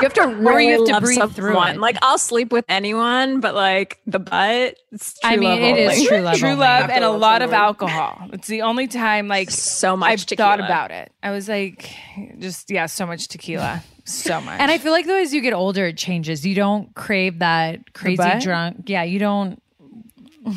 [0.00, 1.62] have to really you have to breathe through.
[1.62, 1.78] It.
[1.78, 4.76] Like I'll sleep with anyone, but like the butt,
[5.24, 6.36] I mean, it is true love.
[6.38, 8.28] true love and a lot of alcohol.
[8.32, 10.50] It's the only time like so much I've tequila.
[10.50, 11.12] thought about it.
[11.22, 11.94] I was like,
[12.38, 14.60] just yeah, so much tequila so much.
[14.60, 16.46] And I feel like though as you get older, it changes.
[16.46, 18.84] You don't crave that crazy drunk.
[18.88, 19.62] Yeah, you don't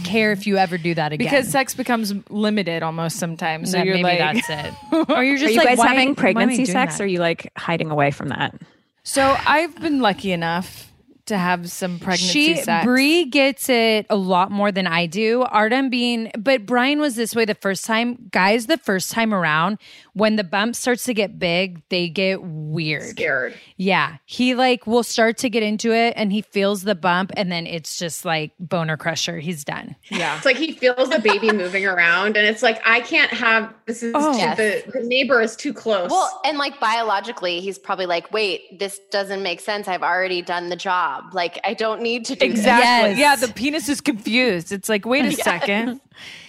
[0.04, 3.72] care if you ever do that again because sex becomes limited almost sometimes.
[3.72, 5.10] So you're maybe like, that's it.
[5.10, 6.98] Or you're just are you like, guys why, having pregnancy sex?
[6.98, 7.02] That?
[7.02, 8.60] Or are you like hiding away from that?
[9.04, 10.92] So I've been lucky enough
[11.26, 12.86] to have some pregnancy she, sex.
[12.86, 15.42] Brie gets it a lot more than I do.
[15.44, 18.30] Artem being, but Brian was this way the first time.
[18.32, 19.80] Guys, the first time around,
[20.14, 23.04] when the bump starts to get big, they get weird.
[23.04, 23.56] Scared.
[23.78, 24.18] Yeah.
[24.26, 27.66] He like will start to get into it and he feels the bump and then
[27.66, 29.40] it's just like boner crusher.
[29.40, 29.96] He's done.
[30.10, 30.38] Yeah.
[30.38, 34.04] It's like he feels the baby moving around and it's like, I can't have this
[34.04, 34.58] is oh, too, yes.
[34.58, 36.12] the, the neighbor is too close.
[36.12, 39.88] Well, and like biologically, he's probably like, wait, this doesn't make sense.
[39.88, 41.34] I've already done the job job.
[41.34, 43.18] Like I don't need to do exactly.
[43.18, 43.42] Yes.
[43.42, 44.72] Yeah, the penis is confused.
[44.72, 45.44] It's like, wait a yes.
[45.44, 46.02] second.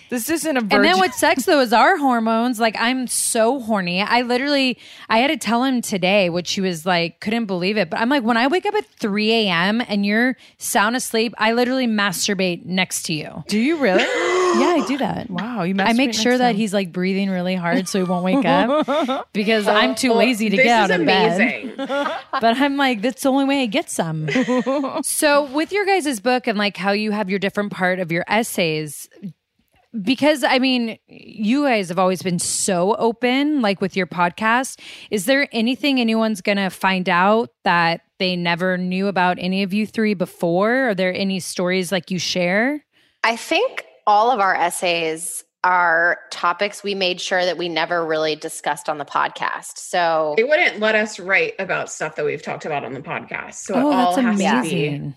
[0.08, 0.76] This isn't a virgin.
[0.76, 2.60] And then with sex though is our hormones.
[2.60, 4.02] Like I'm so horny.
[4.02, 7.90] I literally I had to tell him today, which he was like, couldn't believe it.
[7.90, 9.82] But I'm like, when I wake up at 3 a.m.
[9.88, 13.44] and you're sound asleep, I literally masturbate next to you.
[13.48, 14.04] Do you really?
[14.56, 15.28] Yeah, I do that.
[15.28, 15.74] Wow, you.
[15.78, 16.56] I make sure that time.
[16.56, 20.56] he's like breathing really hard so he won't wake up because I'm too lazy to
[20.56, 22.12] this get out is of bed.
[22.40, 24.28] But I'm like, that's the only way I get some.
[25.02, 28.24] so with your guys' book and like how you have your different part of your
[28.28, 29.08] essays,
[30.02, 34.80] because I mean, you guys have always been so open, like with your podcast.
[35.10, 39.86] Is there anything anyone's gonna find out that they never knew about any of you
[39.86, 40.90] three before?
[40.90, 42.84] Are there any stories like you share?
[43.24, 48.36] I think all of our essays are topics we made sure that we never really
[48.36, 49.78] discussed on the podcast.
[49.78, 53.54] So They wouldn't let us write about stuff that we've talked about on the podcast.
[53.54, 55.14] So it oh, all that's has to be amazing.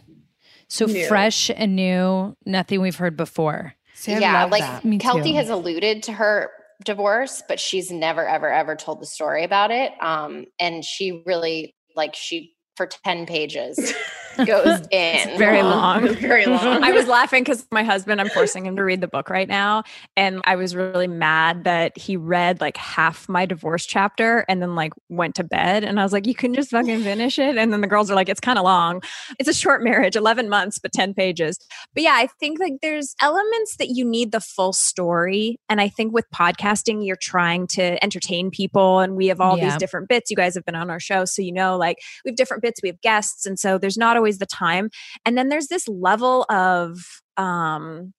[0.67, 1.07] So new.
[1.07, 3.75] fresh and new, nothing we've heard before.
[3.93, 4.83] See, yeah, love like that.
[4.83, 6.51] Keltie has alluded to her
[6.83, 9.91] divorce, but she's never, ever, ever told the story about it.
[10.01, 13.93] Um, and she really like she for 10 pages
[14.45, 15.37] goes in.
[15.37, 16.13] very long.
[16.15, 16.83] very long.
[16.83, 19.83] I was laughing because my husband, I'm forcing him to read the book right now.
[20.15, 24.75] And I was really mad that he read like half my divorce chapter and then
[24.75, 25.83] like went to bed.
[25.83, 27.57] And I was like, you can just fucking finish it.
[27.57, 29.01] And then the girls are like, it's kind of long.
[29.39, 31.57] It's a short marriage, 11 months, but 10 pages.
[31.93, 35.59] But yeah, I think like there's elements that you need the full story.
[35.69, 38.99] And I think with podcasting, you're trying to entertain people.
[38.99, 39.65] And we have all Yeah.
[39.69, 40.29] these different bits.
[40.29, 41.25] You guys have been on our show.
[41.25, 43.45] So you know, like we have different bits, we have guests.
[43.45, 44.89] And so there's not always the time.
[45.25, 46.99] And then there's this level of
[47.37, 48.13] um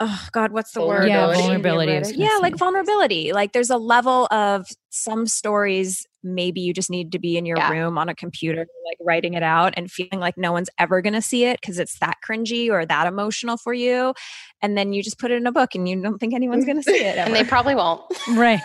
[0.00, 1.42] oh god what's the word Yeah, Vulnerability.
[1.42, 1.92] vulnerability.
[1.96, 6.72] I was gonna yeah like vulnerability like there's a level of some stories maybe you
[6.72, 7.70] just need to be in your Yeah.
[7.70, 11.14] room on a computer like writing it out and feeling like no one's ever going
[11.14, 14.14] to see it because it's that cringy or that emotional for you
[14.60, 16.76] and then you just put it in a book and you don't think anyone's going
[16.76, 18.02] to see it and they probably won't.
[18.28, 18.60] Right.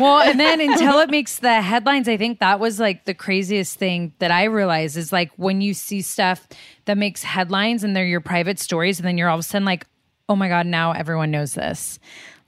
[0.00, 3.78] Well, and then until it makes the headlines, I think that was like the craziest
[3.78, 6.48] thing that I realized is like when you see stuff
[6.86, 9.64] that makes headlines and they're your private stories, and then you're all of a sudden
[9.64, 9.86] like,
[10.28, 11.98] oh my God, now everyone knows this.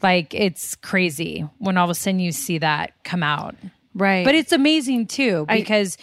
[0.02, 3.54] Like it's crazy when all of a sudden you see that come out.
[3.96, 4.24] Right.
[4.24, 5.96] But it's amazing too I- because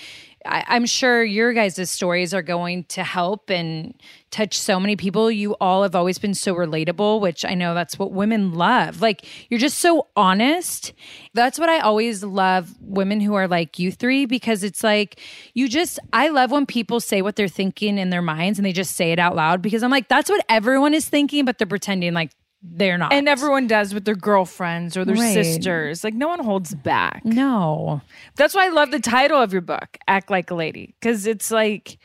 [0.45, 3.93] I, I'm sure your guys' stories are going to help and
[4.31, 5.31] touch so many people.
[5.31, 9.01] You all have always been so relatable, which I know that's what women love.
[9.01, 10.93] Like you're just so honest.
[11.33, 15.19] That's what I always love women who are like you three because it's like
[15.53, 18.73] you just I love when people say what they're thinking in their minds and they
[18.73, 21.67] just say it out loud because I'm like that's what everyone is thinking, but they're
[21.67, 22.31] pretending like
[22.63, 23.11] they're not.
[23.13, 25.33] and everyone does with their girlfriends or their Right.
[25.33, 26.03] sisters.
[26.03, 27.23] Like no one holds back.
[27.25, 28.01] no.
[28.35, 31.51] That's why I love the title of your book, Act Like a Lady, because it's
[31.51, 31.97] like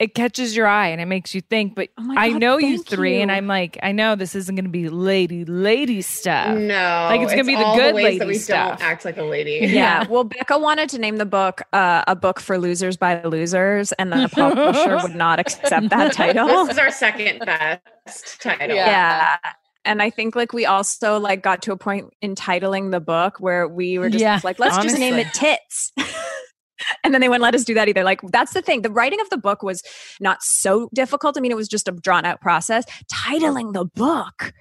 [0.00, 1.76] it catches your eye and it makes you think.
[1.76, 3.30] But Oh my I know you thank three, and.
[3.30, 6.58] I'm like, I know this isn't going to be lady, lady stuff.
[6.58, 8.80] no, Like, it's gonna be the all good ways lady that we stuff.
[8.80, 9.68] don't act like a lady.
[9.72, 10.04] yeah.
[10.08, 14.12] Well, Becca wanted to name the book uh, a book for losers by losers, and
[14.12, 16.48] then the publisher would not accept that title.
[16.48, 18.74] this is our second best title.
[18.76, 19.36] Yeah.
[19.44, 19.52] yeah
[19.84, 23.38] and i think like we also like got to a point in titling the book
[23.40, 25.92] where we were just Yeah, like let's just name it tits
[27.04, 29.20] and then they wouldn't let us do that either like that's the thing the writing
[29.20, 29.82] of the book was
[30.20, 34.52] not so difficult i mean it was just a drawn out process titling the book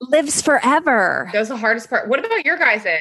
[0.00, 2.08] lives forever That was the hardest part.
[2.08, 3.00] What about your guys's?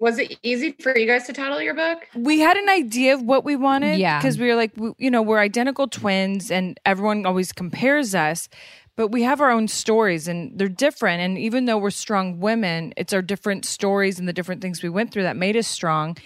[0.00, 1.98] Was it easy for you guys to title your book?
[2.14, 4.18] we had an idea of what we wanted Yeah.
[4.18, 8.48] because we were like we, you know we're identical twins and everyone always compares us
[8.96, 11.20] but we have our own stories and they're different.
[11.20, 14.88] And even though we're strong women it's our different stories and the different things we
[14.88, 16.16] went through that made us strong.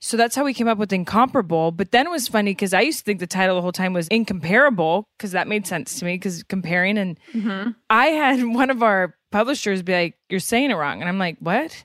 [0.00, 1.72] So that's how we came up with incomparable.
[1.72, 3.92] But then it was funny because i used to think the title the whole time
[3.92, 7.70] was incomparable because that made sense to me because comparing and mm-hmm.
[7.90, 11.00] i had one of our publishers be like you're saying it wrong.
[11.00, 11.84] And i'm like what?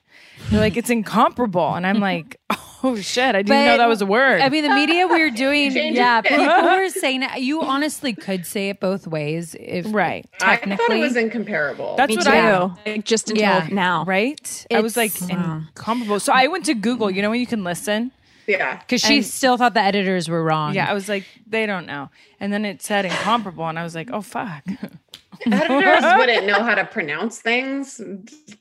[0.50, 1.74] They're like it's incomparable.
[1.74, 2.40] And i'm like
[2.82, 3.34] oh shit.
[3.34, 4.40] I didn't know that was a word.
[4.42, 7.40] I mean, the media we were doing, yeah, people were saying it.
[7.40, 10.26] You honestly could say it both ways, if Right.
[10.42, 11.96] I thought it was incomparable.
[11.96, 12.30] That's me what too.
[12.30, 13.68] I like, just until Yeah.
[13.70, 14.04] now.
[14.04, 14.66] Right?
[14.70, 16.16] I was like It's- incomparable.
[16.16, 17.10] Uh, so i went to google.
[17.10, 18.12] You know when you can listen?
[18.46, 18.76] Yeah.
[18.76, 20.74] because she and- still thought the editors were wrong.
[20.74, 22.10] yeah i was like they don't know.
[22.40, 24.62] And then it said incomparable and i was like oh fuck
[25.46, 28.00] Editors wouldn't know how to pronounce things.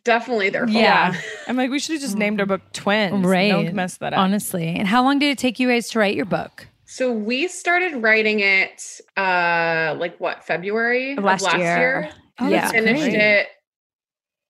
[0.04, 0.78] Definitely their fault.
[0.78, 1.16] Yeah.
[1.48, 3.50] i'm like we should have just named our book twins right.
[3.50, 5.90] no one can mess that up Honestly, and how long did it take you guys
[5.92, 6.68] to write your book?
[6.86, 12.10] So we started writing it uh like what, February Of last year.
[12.40, 12.62] Oh, Yeah.
[12.62, 13.14] that's Finished great.
[13.16, 13.48] it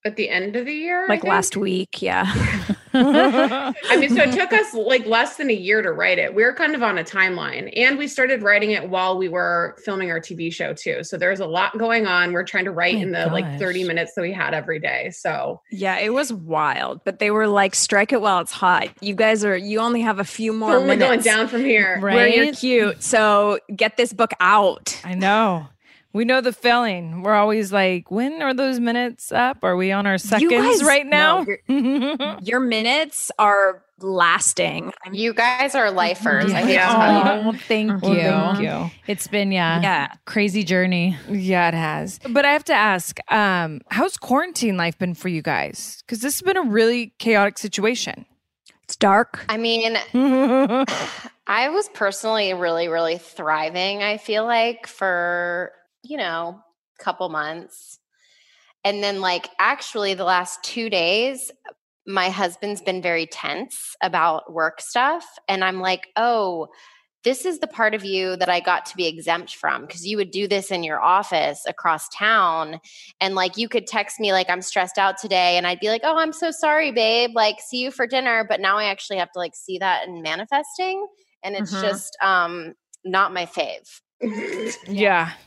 [0.05, 1.05] at the end of the year.
[1.07, 2.33] Like last week yeah
[2.93, 6.33] I mean, so it took us like less than a year to write it.
[6.33, 9.75] We were kind of on a timeline, and we started writing it while we were
[9.83, 11.03] filming our TV show too.
[11.03, 12.33] So there's a lot going on.
[12.33, 14.79] We're trying to write oh My in the like 30 minutes that we had every
[14.79, 15.09] day.
[15.11, 19.15] So Yeah, it was wild, but they were like, "Strike it while it's hot." You
[19.15, 19.57] guys are.
[19.57, 21.99] You only have a few more we're going down from here.
[22.01, 22.15] Right.
[22.15, 23.03] where you're cute.
[23.03, 24.99] So get this book out.
[25.03, 25.67] i know
[26.13, 27.23] We know the feeling.
[27.23, 29.63] We're always like, when are those minutes up?
[29.63, 31.45] Are we on our seconds guys- right now?
[31.67, 34.93] no, Your minutes are lasting.
[35.11, 36.51] You guys are lifers.
[36.53, 37.41] I hate to Yeah.
[37.43, 37.49] you.
[37.49, 38.09] Oh, thank you.
[38.09, 38.91] Well, thank you.
[39.07, 40.07] It's been yeah, Yeah.
[40.25, 41.17] crazy journey.
[41.29, 42.19] Yeah, it has.
[42.29, 46.03] But I have to ask, um, how's quarantine life been for you guys?
[46.05, 48.25] Because this has been a really chaotic situation.
[48.83, 49.45] It's dark.
[49.49, 49.97] I mean,
[51.47, 55.71] I was personally really, really thriving, I feel like, for,
[56.03, 56.61] you know,
[56.99, 57.99] a couple months.
[58.83, 61.51] And then, like, actually, the last two days,
[62.05, 65.25] my husband's been very tense about work stuff.
[65.47, 66.67] And I'm like, oh,
[67.23, 70.17] this is the part of you that I got to be exempt from because you
[70.17, 72.81] would do this in your office across town.
[73.21, 75.55] And like you could text me, like, I'm stressed out today.
[75.55, 77.31] And I'd be like, oh, I'm so sorry, babe.
[77.33, 78.45] Like, see you for dinner.
[78.47, 81.07] But now I actually have to like see that in manifesting.
[81.43, 81.81] And it's Mhm.
[81.81, 82.73] just um
[83.05, 84.01] not my fave.
[84.87, 85.25] Yeah.
[85.25, 85.37] That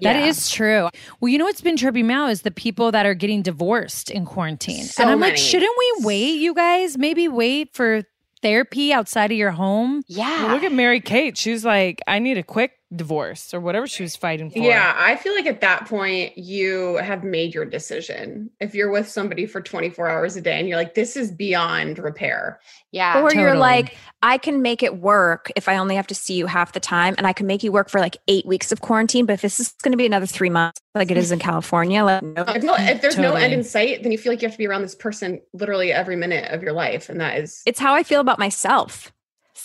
[0.00, 0.24] Yeah.
[0.26, 0.88] is true.
[1.20, 4.10] Well, you know what's been tripping me out is the people that are getting divorced
[4.10, 4.84] in quarantine.
[4.84, 6.98] So and I'm like, shouldn't we wait, you guys?
[6.98, 8.02] Maybe wait for
[8.42, 10.02] therapy outside of your home.
[10.06, 10.44] Yeah.
[10.44, 11.36] Well, look at Mary Kate.
[11.36, 14.58] She's like, I need a quick divorce or whatever she was fighting for.
[14.58, 18.50] Yeah, I feel like at that point you have made your decision.
[18.60, 21.98] If you're with somebody for 24 hours a day and you're like, this is beyond
[21.98, 22.60] repair.
[22.90, 23.20] yeah.
[23.20, 26.46] or you're like, I can make it work if I only have to see you
[26.46, 29.26] half the time, and I can make you work for like eight weeks of quarantine.
[29.26, 32.04] But if this is going to be another three months, like it is in California,
[32.04, 32.44] like, no.
[32.48, 34.58] If, no, if there's no end in sight, then you feel like you have to
[34.58, 37.08] be around this person literally every minute of your life.
[37.08, 39.12] And that is it's how I feel about myself.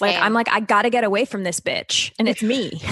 [0.02, 2.82] Like I'm like, I got to get away from this bitch, and it's me.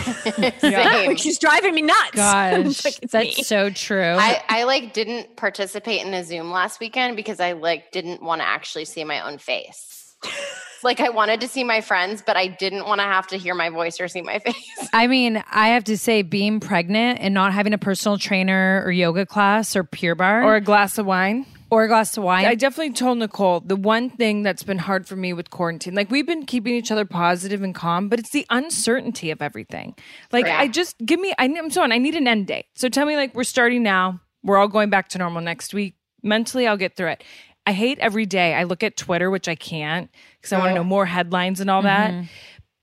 [1.08, 2.12] Like she's driving me nuts.
[2.14, 3.44] Gosh, like, that's me.
[3.44, 4.16] so true.
[4.20, 8.42] I, I like didn't participate in a Zoom last weekend because I like didn't want
[8.42, 10.16] to actually see my own face.
[10.84, 13.56] like I wanted to see my friends, but I didn't want to have to hear
[13.56, 14.56] my voice or see my face.
[14.94, 18.92] I mean, I have to say, being pregnant and not having a personal trainer or
[18.92, 21.46] yoga class or Pure Barre Or or, a glass of wine.
[21.70, 22.46] Or a glass of wine.
[22.46, 25.96] I definitely told Nicole the one thing that's been hard for me with quarantine.
[25.96, 29.96] Like we've been keeping each other positive and calm, but it's the uncertainty of everything.
[30.32, 30.60] Like Right.
[30.60, 31.34] I just give me.
[31.38, 31.92] I, I'm so on.
[31.92, 32.66] I need an end date.
[32.76, 34.22] So tell me, like we're starting now.
[34.44, 35.96] We're all going back to normal next week.
[36.24, 37.24] Mentally, I'll get through it.
[37.66, 38.54] I hate every day.
[38.54, 40.10] I look at Twitter, which I can't
[40.40, 40.76] because I want to Oh.
[40.76, 42.12] know more headlines and all that.
[42.12, 42.24] Mm-hmm.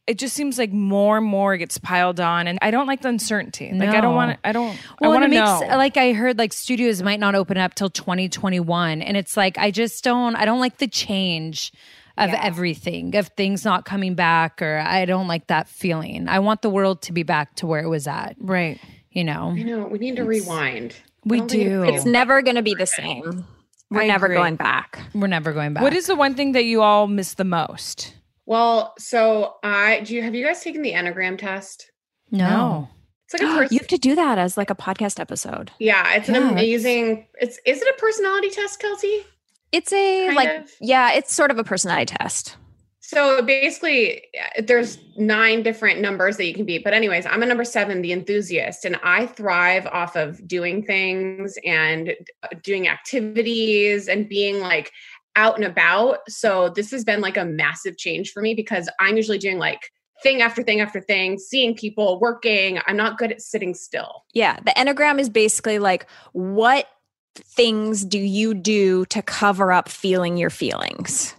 [0.07, 3.09] It just seems like more and more gets piled on, and I don't like the
[3.09, 3.73] uncertainty.
[3.73, 4.49] Like I don't want to.
[4.49, 4.77] I don't.
[5.01, 5.77] Well, I want it to makes know.
[5.79, 9.71] like I heard like studios might not open up till 2021, and it's like I
[9.71, 10.37] just don't.
[10.37, 11.73] I don't like the change
[12.17, 16.29] of everything of things not coming back, or I don't like that feeling.
[16.29, 18.37] I want the world to be back to where it was at.
[18.39, 18.79] right.
[19.11, 20.97] You know, you know, we need to rewind.
[21.25, 21.83] We don't do.
[21.85, 23.47] It's never going to be the same.
[23.91, 24.37] We're I never agree.
[24.37, 24.99] going back.
[25.15, 25.85] We're never going back.
[25.85, 28.13] What is the one thing that you all miss the most?
[28.47, 31.91] Well, so I do you have you guys taken the Enneagram test?
[32.31, 32.89] no?
[33.27, 33.73] It's like a person.
[33.75, 35.71] you have to do that as like a podcast episode.
[35.79, 37.27] yeah, it's an Yeah, that's- amazing.
[37.41, 39.25] It's is it a personality test, Keltie?
[39.73, 40.71] It's a Kind like of.
[40.81, 42.57] yeah, it's sort of a personality test.
[43.01, 44.23] So basically,
[44.59, 46.83] uh, there's nine different numbers that you can beat.
[46.85, 51.59] But, anyways, I'm a number seven, the enthusiast, and I thrive off of doing things
[51.67, 54.91] and uh, doing activities and being like
[55.37, 56.19] out and about.
[56.29, 59.91] So, this has been like a massive change for me because I'm usually doing like
[60.23, 62.79] thing after thing after thing, seeing people, working.
[62.87, 64.25] I'm not good at sitting still.
[64.33, 66.89] Yeah, the Enneagram is basically like what
[67.37, 71.35] things do you do to cover up feeling your feelings?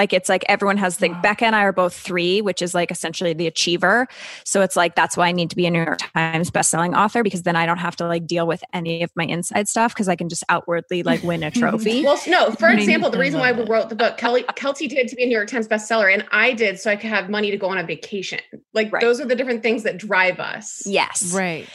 [0.00, 1.20] Like it's like everyone has like Wow.
[1.20, 4.08] Becca and I are both three, which is like essentially the achiever.
[4.44, 7.22] So it's like that's why I need to be a New York Times bestselling author
[7.22, 10.08] because then I don't have to like deal with any of my inside stuff because
[10.08, 12.02] I can just outwardly like win a trophy.
[12.02, 15.16] Well, no, for example, the reason why we wrote the book, Kelly Keltie did to
[15.16, 17.58] be a New York Times bestseller, and I did so I could have money to
[17.58, 18.40] go on a vacation.
[18.72, 19.02] Like Right.
[19.02, 20.82] those are the different things that drive us.
[20.86, 21.34] yes.
[21.34, 21.68] Right.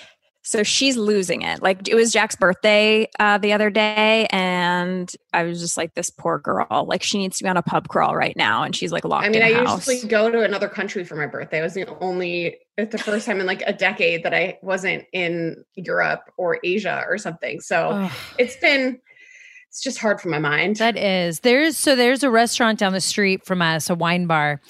[0.46, 1.64] So she's losing it.
[1.64, 6.12] Like it was Jac's birthday uh, the other day, and I was just like, "This
[6.12, 6.86] poor girl.
[6.88, 9.26] Like she needs to be on a pub crawl right now, and she's like locked
[9.26, 11.60] I mean, I in a house." usually go to another country for my birthday.
[11.60, 15.06] It was the only, it's the first time in like a decade that I wasn't
[15.12, 17.60] in Europe or Asia or something.
[17.60, 18.12] So Ugh.
[18.38, 19.00] it's been,
[19.70, 20.76] it's just hard for my mind.
[20.76, 21.39] That is.
[21.39, 24.62] There's so there's a restaurant down the street from us, a wine bar,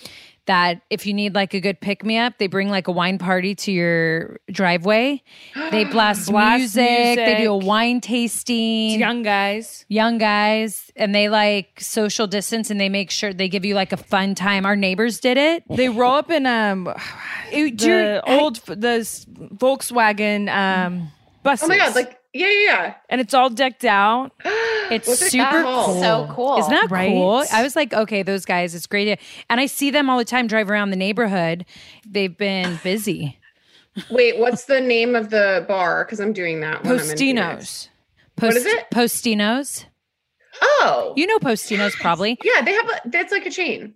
[0.47, 3.17] that if you need like a good pick me up, they bring like a wine
[3.17, 5.23] party to your driveway.
[5.71, 7.67] They blast, Blast music, They do a music.
[7.67, 8.99] wine It's tasting.
[8.99, 9.85] young guys.
[9.89, 13.91] young guys and they like social distance and they make sure they give you like
[13.91, 14.65] a fun time.
[14.65, 15.63] Our neighbors did it.
[15.69, 16.87] They roll up in um
[17.51, 19.01] It- do you- the old the
[19.59, 21.11] Volkswagen um
[21.43, 21.65] buses.
[21.65, 21.95] oh my God.
[21.95, 22.93] Like, yeah, yeah, yeah.
[23.09, 24.31] and it's all decked out.
[24.91, 25.99] It's What's it super cool.
[25.99, 26.57] So cool.
[26.59, 27.09] Isn't that Right?
[27.09, 27.43] cool?
[27.51, 29.19] I was like, okay, those guys, it's great.
[29.49, 31.65] And I see them all the time drive around the neighborhood.
[32.07, 33.39] They've been busy.
[34.11, 36.05] Wait, what's the name of the bar?
[36.05, 36.83] Because I'm doing that.
[36.83, 37.89] when I'm in Phoenix.
[38.37, 38.43] Postinos.
[38.43, 38.85] What is it?
[38.91, 39.85] Postinos.
[40.61, 42.37] Oh, You know Postinos probably.
[42.43, 42.87] yeah, they have.
[42.87, 43.95] A, that's like a chain.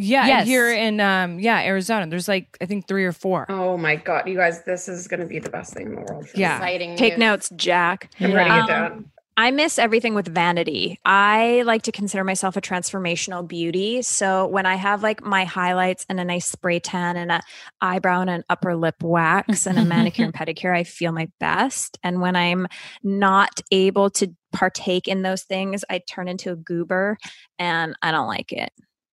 [0.00, 0.46] Yeah, Yes.
[0.46, 3.46] here in um yeah Arizona, there's like I think three or four.
[3.48, 6.00] Oh my god, you guys, this is going to be the best thing in the
[6.02, 6.26] world.
[6.34, 6.56] Yeah.
[6.56, 7.18] Exciting Take news.
[7.18, 8.08] notes, Jac.
[8.20, 9.10] I'm writing Um, it down.
[9.36, 10.98] I miss everything with vanity.
[11.04, 14.02] I like to consider myself a transformational beauty.
[14.02, 17.40] So when I have like my highlights and a nice spray tan and a
[17.80, 21.98] eyebrow and an upper lip wax and a manicure and pedicure, I feel my best.
[22.02, 22.66] And when I'm
[23.04, 27.16] not able to partake in those things, I turn into a goober
[27.60, 28.72] and I don't like it.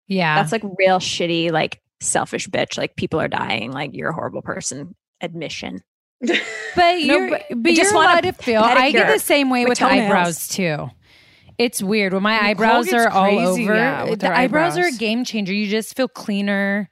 [0.07, 0.35] Yeah.
[0.35, 2.77] That's like real shitty, like selfish bitch.
[2.77, 3.71] Like people are dying.
[3.71, 4.95] Like you're a horrible person.
[5.21, 5.81] Admission.
[6.73, 8.61] But No, you're, but but, just you're want allowed to feel.
[8.61, 10.89] I get the same way with with eyebrows too.
[11.57, 13.75] It's weird when my Nicole eyebrows are all over.
[13.75, 14.77] yeah, the her eyebrows.
[14.77, 15.53] are a game changer.
[15.53, 16.89] You just feel cleaner.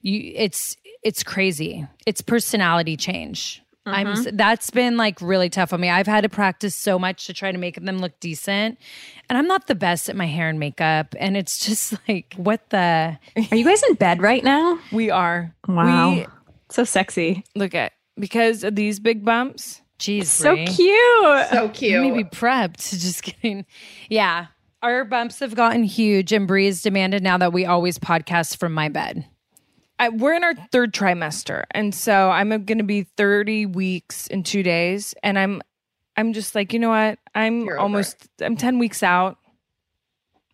[0.00, 1.86] You, it's it's crazy.
[2.06, 3.62] It's personality change.
[3.86, 4.06] I'm.
[4.08, 4.26] Mm-hmm.
[4.28, 5.88] s- That's been like really tough on me.
[5.90, 8.78] I've had to practice so much to try to make them look decent,
[9.28, 11.14] and I'm not the best at my hair and makeup.
[11.18, 13.18] And it's just like, what the?
[13.50, 14.78] Are you guys in bed right now?
[14.92, 15.54] We are.
[15.68, 16.10] Wow.
[16.10, 16.26] We
[16.70, 17.44] So sexy.
[17.56, 19.80] look at because of these big bumps.
[19.98, 20.66] Jeez, So Brie.
[20.66, 21.46] cute.
[21.50, 22.00] so cute.
[22.02, 22.78] Maybe prepped.
[23.00, 23.66] Just kidding.
[24.08, 24.46] Yeah.
[24.82, 28.88] Our bumps have gotten huge, and Brie's demanded now that we always podcast from my
[28.88, 29.26] bed.
[30.00, 34.42] I, we're in our third trimester, and so I'm going to be 30 weeks in
[34.42, 35.60] two days, and I'm,
[36.16, 37.18] I'm just like, you know what?
[37.34, 39.36] I'm You're almost, I'm 10 weeks out.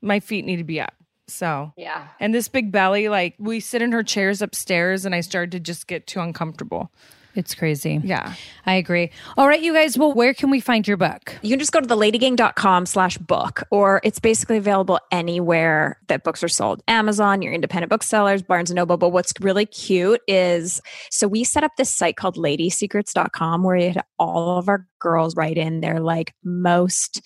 [0.03, 0.92] My feet need to be up.
[1.28, 2.09] So, Yeah.
[2.20, 5.61] and this big belly, like we sit in her chairs upstairs, and I started to
[5.61, 6.90] just get too uncomfortable.
[7.37, 8.01] It's crazy.
[8.03, 8.34] Yeah.
[8.64, 9.11] I agree.
[9.37, 9.99] All right, you guys.
[9.99, 11.37] Well, where can we find your book?
[11.43, 16.43] You can just go to theladygang.com slash book, or it's basically available anywhere that books
[16.43, 16.82] are sold.
[16.89, 18.97] Amazon, your independent booksellers, Barnes and Noble.
[18.97, 20.80] But what's really cute is
[21.11, 25.37] so we set up this site called ladysecrets.com where you had all of our girls
[25.37, 27.20] write in their like most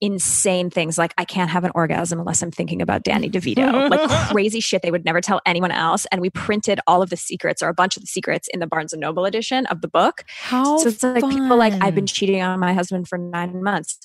[0.00, 3.90] insane things like I can't have an orgasm unless I'm thinking about Danny DeVito.
[3.90, 6.06] like crazy shit they would never tell anyone else.
[6.12, 8.66] And we printed all of the secrets or a bunch of the secrets in the
[8.66, 10.24] Barnes and Noble edition of the book.
[10.40, 13.98] How so it's like people like I've been cheating on my husband for nine months.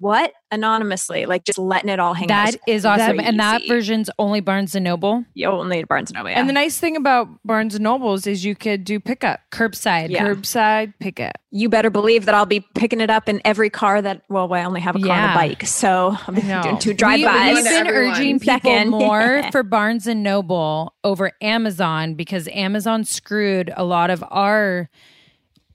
[0.00, 2.52] What anonymously, like just letting it all hang out.
[2.52, 6.10] That is awesome, That and that version's only Barnes and Noble you only need Barnes
[6.10, 6.30] and Noble.
[6.30, 6.40] Yeah.
[6.40, 10.10] And the nice thing about Barnes and Nobles is you could do pickup, curbside.
[10.10, 10.24] Yeah.
[10.26, 11.32] curbside pickup.
[11.50, 14.22] you better believe that I'll be picking it up in every car that.
[14.28, 15.30] Well, I only have a car Yeah.
[15.30, 16.62] and a bike, so I'm know.
[16.62, 17.54] doing two drive-bys.
[17.54, 18.90] we've been urging people Second.
[18.90, 24.90] more for Barnes and Noble over Amazon because Amazon screwed a lot of our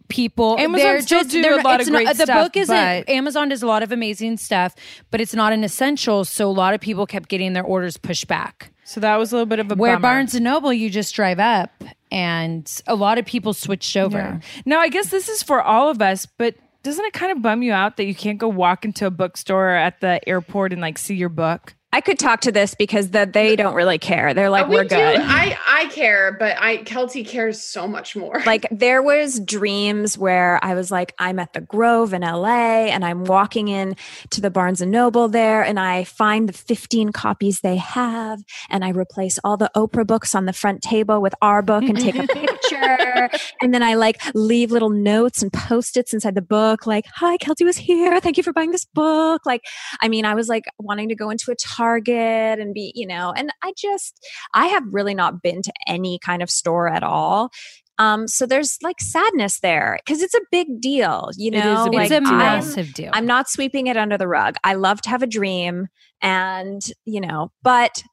[0.10, 0.58] people.
[0.60, 3.10] Amazon They're still just do they're a lot of it's not- great The book isn't.
[3.10, 4.76] Amazon does a lot of amazing stuff,
[5.12, 6.26] but it's not an essential.
[6.26, 8.72] So a lot of people kept getting their orders pushed back.
[8.84, 10.02] So that was a little bit of a Where bummer.
[10.02, 14.18] Barnes and Noble, you just drive up, and a lot of people switched over.
[14.18, 14.40] Yeah.
[14.66, 17.62] Now, I guess this is for all of us, but doesn't it kind of bum
[17.62, 20.98] you out that you can't go walk into a bookstore at the airport and like
[20.98, 21.76] see your book?
[21.92, 24.34] I could talk to this because that they don't really care.
[24.36, 24.96] They're like, Uh, we we're do.
[24.96, 25.20] good.
[25.22, 28.42] I I care, but I Keltie cares so much more.
[28.46, 33.04] like there was dreams where I was like, I'm at the Grove in LA and
[33.04, 33.96] I'm walking in
[34.30, 38.86] to the Barnes and Noble there and I find the 15 copies they have and
[38.86, 42.16] I replace all the Oprah books on the front table with our book and take
[42.16, 43.30] a picture.
[43.62, 47.66] and then I like leave little notes and post-its inside the book, like, hi, Keltie
[47.66, 48.20] was here.
[48.22, 49.46] Thank you for buying this book.
[49.46, 49.64] Like,
[50.02, 53.34] I mean, I was like wanting to go into a Target and be, you know,
[53.36, 54.20] and I just
[54.54, 57.50] I have really not been to any kind of store at all.
[57.98, 61.86] Um, so there's like sadness there because it's a big deal, you It is know.
[61.86, 62.30] a big It's a deal.
[62.30, 63.12] I'm, massive deal.
[63.14, 64.56] I'm not sweeping it under the rug.
[64.64, 65.88] I love to have a dream,
[66.22, 68.04] and you know, but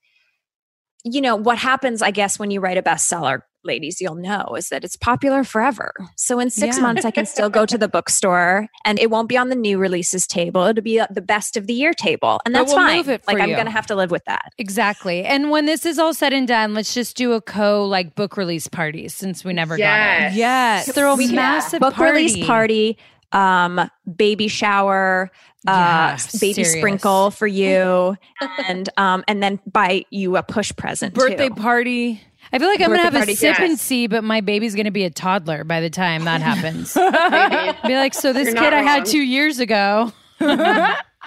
[1.05, 2.03] you know what happens?
[2.03, 5.93] I guess when you write a bestseller, ladies, you'll know is that it's popular forever.
[6.17, 6.83] So in six Yeah.
[6.83, 9.79] months, I can still go to the bookstore, and it won't be on the new
[9.79, 10.63] releases table.
[10.65, 12.97] It'll be the best of the year table, and that's we'll fine.
[12.99, 14.53] move it for like I'm gonna have to live with that.
[14.59, 15.25] Exactly.
[15.25, 18.37] And when this is all said and done, let's just do a co like book
[18.37, 20.23] release party since we never Yes.
[20.23, 20.37] got it.
[20.39, 20.93] Yes.
[20.93, 22.13] Throw a We- massive book party.
[22.13, 22.97] release party,
[23.33, 25.31] um, baby shower,
[25.65, 26.73] Yeah, uh, baby serious.
[26.75, 28.17] sprinkle for you,
[28.69, 31.55] and um, and then buy you a push present Birthday too.
[31.55, 32.21] party.
[32.53, 35.05] I feel like I'm gonna have a sip and see, but my baby's gonna be
[35.05, 36.95] a toddler by the time that happens.
[37.87, 40.13] Be like, so this You're kid I had two years ago.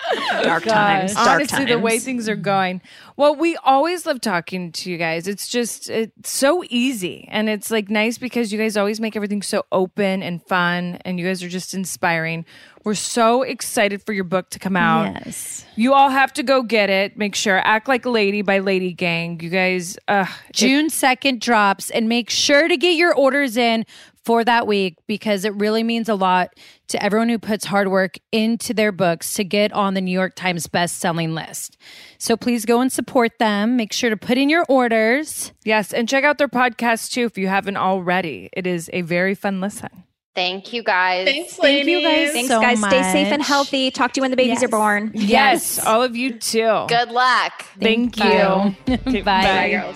[0.43, 1.13] dark times.
[1.13, 2.81] Dark Honestly, the way things are going.
[3.17, 5.27] Well, we always love talking to you guys.
[5.27, 9.41] It's just it's so easy, and it's like nice because you guys always make everything
[9.41, 12.45] so open and fun, and you guys are just inspiring.
[12.85, 15.13] We're so excited for your book to come out.
[15.25, 15.65] Yes.
[15.75, 17.17] You all have to go get it.
[17.17, 19.41] Make sure act like a lady by LadyGang.
[19.41, 23.85] You guys, uh, June 2nd drops and make sure to get your orders in
[24.29, 26.53] for that week because it really means a lot
[26.87, 30.35] to everyone who puts hard work into their books to get on the New York
[30.35, 31.77] Times best-selling list.
[32.19, 33.75] So please go and support them.
[33.75, 35.51] Make sure to put in your orders.
[35.65, 38.51] Yes, and check out their podcast too if you haven't already.
[38.53, 39.89] It is a very fun listen.
[40.35, 41.25] Thank you guys.
[41.25, 41.85] Thanks, ladies.
[41.85, 42.79] Thank you guys Thanks, so guys.
[42.81, 43.89] Stay safe and healthy.
[43.89, 44.63] Talk to you when the babies Yes.
[44.63, 45.11] are born.
[45.15, 46.85] Yes, all of you too.
[46.87, 47.65] Good luck.
[47.79, 48.25] Thank, you.
[48.85, 48.93] you.
[48.93, 49.41] Okay, Bye.
[49.41, 49.95] Bye, girls.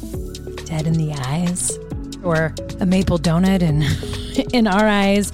[0.71, 1.77] dead in the eyes,
[2.23, 3.83] or a maple donut in,
[4.53, 5.33] in our eyes.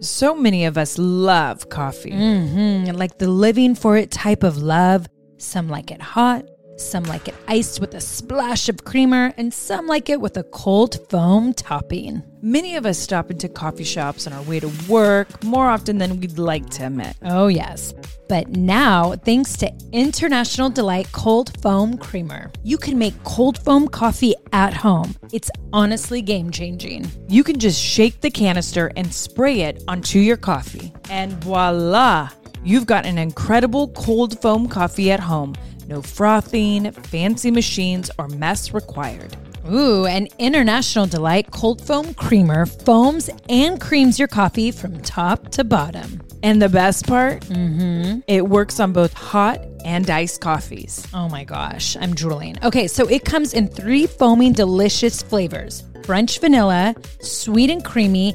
[0.00, 2.12] So many of us love coffee.
[2.12, 5.08] Mm, like the living for it type of love.
[5.38, 6.44] Some like it hot,
[6.76, 10.44] some like it iced with a splash of creamer, and some like it with a
[10.44, 12.22] cold foam topping.
[12.40, 16.20] Many of us stop into coffee shops on our way to work more often than
[16.20, 17.16] we'd like to admit.
[17.22, 17.92] Oh, yes.
[18.28, 24.36] But now, thanks to International Delight Cold Foam Creamer, you can make cold foam coffee
[24.52, 25.16] at home.
[25.32, 27.10] It's honestly game changing.
[27.28, 30.92] You can just shake the canister and spray it onto your coffee.
[31.10, 32.30] And voila!
[32.62, 35.56] You've got an incredible cold foam coffee at home.
[35.88, 39.36] No frothing, fancy machines, or mess required.
[39.70, 45.64] Ooh, an International Delight Cold Foam Creamer foams and creams your coffee from top to
[45.64, 46.22] bottom.
[46.42, 48.20] And the best part, mm-hmm.
[48.26, 51.06] it works on both hot and iced coffees.
[51.12, 52.56] Oh my gosh, I'm drooling.
[52.62, 58.34] Okay, so it comes in three foaming, delicious flavors French vanilla, sweet and creamy,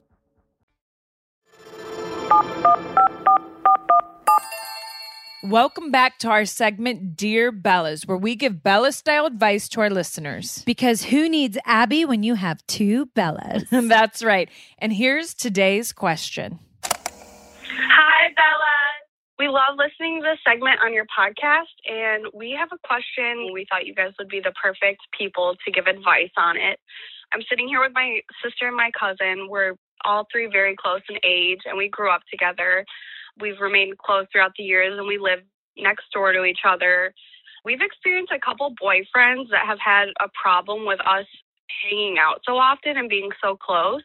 [5.43, 9.89] Welcome back to our segment, Dear Bellas, where we give Bella style advice to our
[9.89, 10.61] listeners.
[10.67, 13.67] Because who needs Abby when you have two Bellas?
[13.89, 14.49] That's right.
[14.77, 16.59] And here's today's question.
[16.85, 18.77] Hi, Bella.
[19.39, 23.49] We love listening to this segment on your podcast, and we have a question.
[23.51, 26.79] We thought you guys would be the perfect people to give advice on it.
[27.33, 29.47] I'm sitting here with my sister and my cousin.
[29.49, 29.73] We're
[30.05, 32.85] all three very close in age, and we grew up together.
[33.39, 35.39] We've remained close throughout the years, and we live
[35.77, 37.13] next door to each other.
[37.63, 41.25] We've experienced a couple boyfriends that have had a problem with us
[41.83, 44.03] hanging out so often and being so close.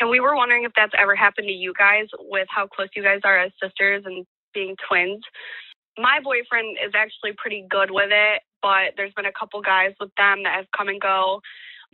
[0.00, 3.02] And we were wondering if that's ever happened to you guys with how close you
[3.02, 5.22] guys are as sisters and being twins.
[5.98, 10.10] My boyfriend is actually pretty good with it, but there's been a couple guys with
[10.16, 11.40] them that have come and go.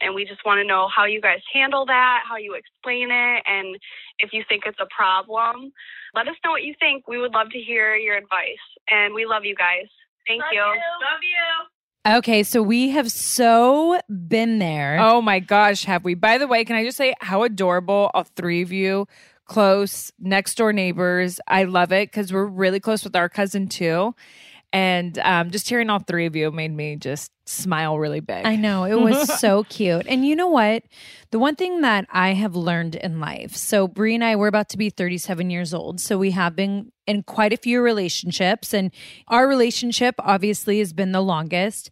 [0.00, 3.42] And we just want to know how you guys handle that, how you explain it,
[3.46, 3.76] and
[4.18, 5.72] if you think it's a problem.
[6.14, 7.08] Let us know what you think.
[7.08, 8.64] We would love to hear your advice.
[8.88, 9.86] And we love you guys.
[10.26, 10.60] Thank you.
[10.60, 12.18] Love you.
[12.18, 14.98] Okay, so we have so been there.
[15.00, 16.14] Oh my gosh, have we?
[16.14, 19.08] By the way, can I just say how adorable all three of you,
[19.44, 21.40] close, next door neighbors.
[21.48, 24.14] I love it because we're really close with our cousin too.
[24.72, 28.44] And um, just hearing all three of you made me just smile really big.
[28.44, 30.06] I know it was so cute.
[30.08, 30.82] And you know what?
[31.30, 33.54] The one thing that I have learned in life.
[33.54, 36.00] So Brie and I we're about to be 37 years old.
[36.00, 38.92] So we have been in quite a few relationships and
[39.28, 41.90] our relationship obviously has been the longest.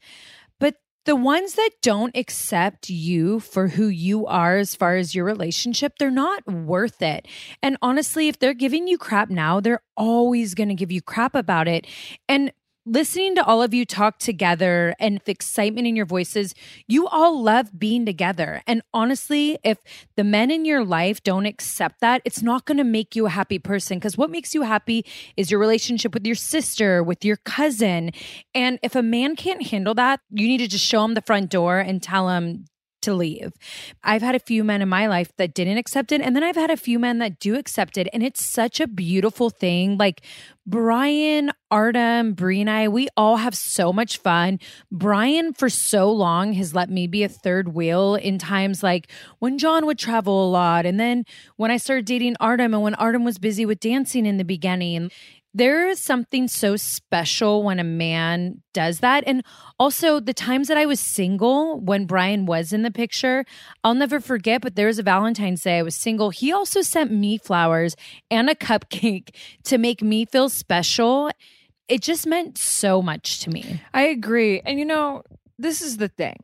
[0.59, 5.25] But the ones that don't accept you for who you are as far as your
[5.25, 7.29] relationship, they're not worth it.
[7.63, 11.35] And honestly, if they're giving you crap now, they're always going to give you crap
[11.35, 11.87] about it.
[12.29, 12.53] And
[12.87, 16.55] listening to all of you talk together and the excitement in your voices,
[16.87, 18.63] you all love being together.
[18.67, 19.79] And honestly, if
[20.17, 23.31] the men in your life don't accept that, it's not going to make you a
[23.31, 25.05] happy person because what makes you happy
[25.37, 28.11] is your relationship with your sister, with your cousin.
[28.55, 31.51] And if a man can't handle that, you need to just show him the front
[31.51, 32.67] door and tell him,
[33.05, 33.53] to leave.
[34.03, 36.21] I've had a few men in my life that didn't accept it.
[36.21, 38.09] And then I've had a few men that do accept it.
[38.13, 39.97] And it's such a beautiful thing.
[39.97, 40.23] Like
[40.67, 44.59] Bryan, Artem, Brie, and I, we all have so much fun.
[44.91, 49.59] Bryan, for so long, has let me be a third wheel in times like when
[49.59, 50.87] John would travel a lot.
[50.87, 51.25] And then
[51.57, 55.11] when I started dating Artem and when Artem was busy with dancing in the beginning.
[55.57, 59.23] There is something so special when a man does that.
[59.25, 59.45] And
[59.79, 63.45] also, the times that I was single when Bryan was in the picture,
[63.85, 64.63] I'll never forget.
[64.63, 66.31] But there was a Valentine's Day, I was single.
[66.31, 67.95] He also sent me flowers
[68.33, 69.31] and a cupcake
[69.65, 71.31] to make me feel special.
[71.89, 73.81] It just meant so much to me.
[73.93, 74.61] I agree.
[74.61, 75.23] And you know,
[75.57, 76.37] this is the thing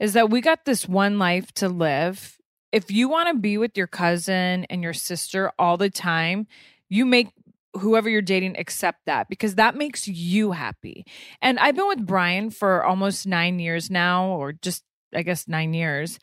[0.00, 2.38] is that we got this one life to live.
[2.72, 6.46] If you want to be with your cousin and your sister all the time,
[6.88, 7.28] you make
[7.74, 11.04] whoever you're dating accept that because that makes you happy.
[11.42, 15.74] And I've been with Bryan for almost 9 years now or just I guess 9
[15.74, 16.18] years.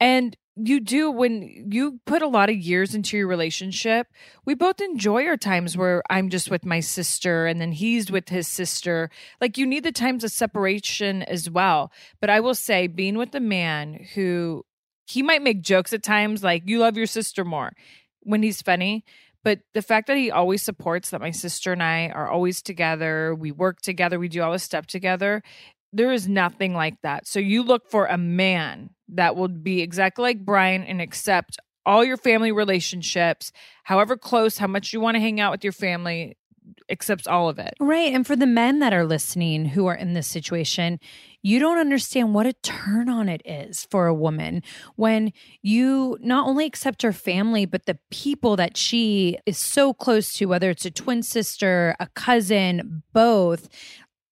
[0.00, 4.06] And you do when you put a lot of years into your relationship
[4.46, 8.30] we both enjoy our times where i'm just with my sister and then he's with
[8.30, 11.92] his sister like you need the times of separation as well
[12.22, 14.64] but i will say being with a man who
[15.06, 17.72] he might make jokes at times like you love your sister more
[18.20, 19.04] when he's funny.
[19.44, 23.34] But the fact that he always supports that my sister and I are always together,
[23.34, 25.42] we work together, we do all this stuff together,
[25.92, 27.26] there is nothing like that.
[27.26, 32.04] So you look for a man that will be exactly like Bryan and accept all
[32.04, 33.52] your family relationships,
[33.84, 36.36] however close, how much you want to hang out with your family,
[36.90, 37.74] accepts all of it.
[37.78, 38.12] Right.
[38.12, 40.98] And for the men that are listening who are in this situation,
[41.46, 44.64] you don't understand what a turn on it is for a woman
[44.96, 45.32] when
[45.62, 50.46] you not only accept her family, but the people that she is so close to,
[50.46, 53.68] whether it's a twin sister, a cousin, both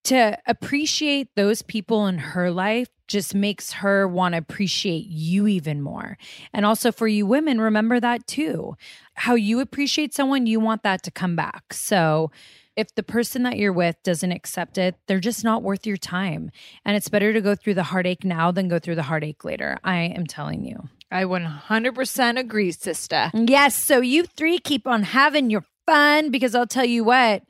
[0.02, 5.80] to appreciate those people in her life just makes her want to appreciate you even
[5.80, 6.18] more.
[6.52, 8.76] And also for you women, remember that too.
[9.14, 11.72] How you appreciate someone, you want that to come back.
[11.72, 12.32] So
[12.76, 16.50] if the person that you're with doesn't accept it, they're just not worth your time.
[16.84, 19.78] And it's better to go through the heartache now than go through the heartache later.
[19.84, 20.88] I am telling you.
[21.10, 23.30] I 100% agree, sister.
[23.34, 23.76] Yes.
[23.76, 27.42] So you three keep on having your fun because I'll tell you what.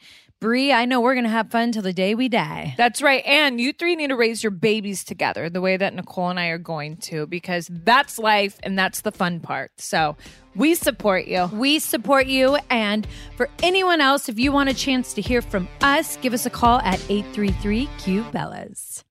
[0.44, 2.74] Brie, I know we're going to have fun till the day we die.
[2.76, 3.24] That's right.
[3.24, 6.48] And you three need to raise your babies together the way that Nicole and I
[6.48, 9.70] are going to, because that's life and that's the fun part.
[9.78, 10.18] So
[10.54, 11.46] we support you.
[11.50, 12.58] We support you.
[12.68, 13.06] And
[13.38, 16.50] for anyone else, if you want a chance to hear from us, give us a
[16.50, 19.02] call at 833 Q Bellas.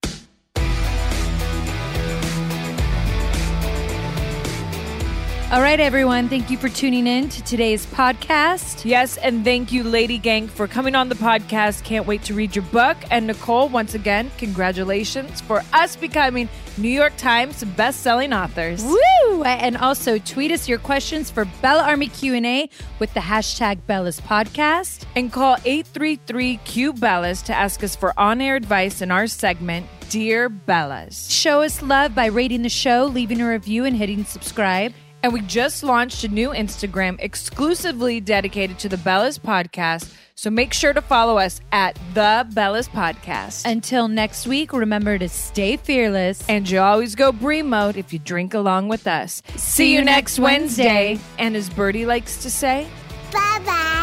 [5.54, 6.30] All right, everyone.
[6.30, 8.86] Thank you for tuning in to today's podcast.
[8.86, 11.84] Yes, and thank you, LadyGang, for coming on the podcast.
[11.84, 12.98] Can't wait to read your book.
[13.12, 16.50] And Nicole, once again, congratulations for us becoming
[16.80, 18.84] New York Times best-selling authors.
[18.84, 19.44] Woo!
[19.44, 25.06] And also tweet us your questions for Bella Army Q&A with the hashtag Bella's Podcast.
[25.16, 31.30] And call 833-Q-BELLAS to ask us for on-air advice in our segment, Dear Bellas.
[31.30, 34.94] Show us love by rating the show, leaving a review, and hitting subscribe.
[35.24, 40.14] And we just launched a new Instagram exclusively dedicated to the Bellas podcast.
[40.36, 43.66] So make sure to follow us at the Bellas Podcast.
[43.66, 46.44] Until next week, remember to stay fearless.
[46.50, 49.42] And you always go Brie mode if you drink along with us.
[49.56, 51.20] See you next Wednesday.
[51.40, 52.88] And as Birdie likes to say,
[53.32, 54.03] Bye bye.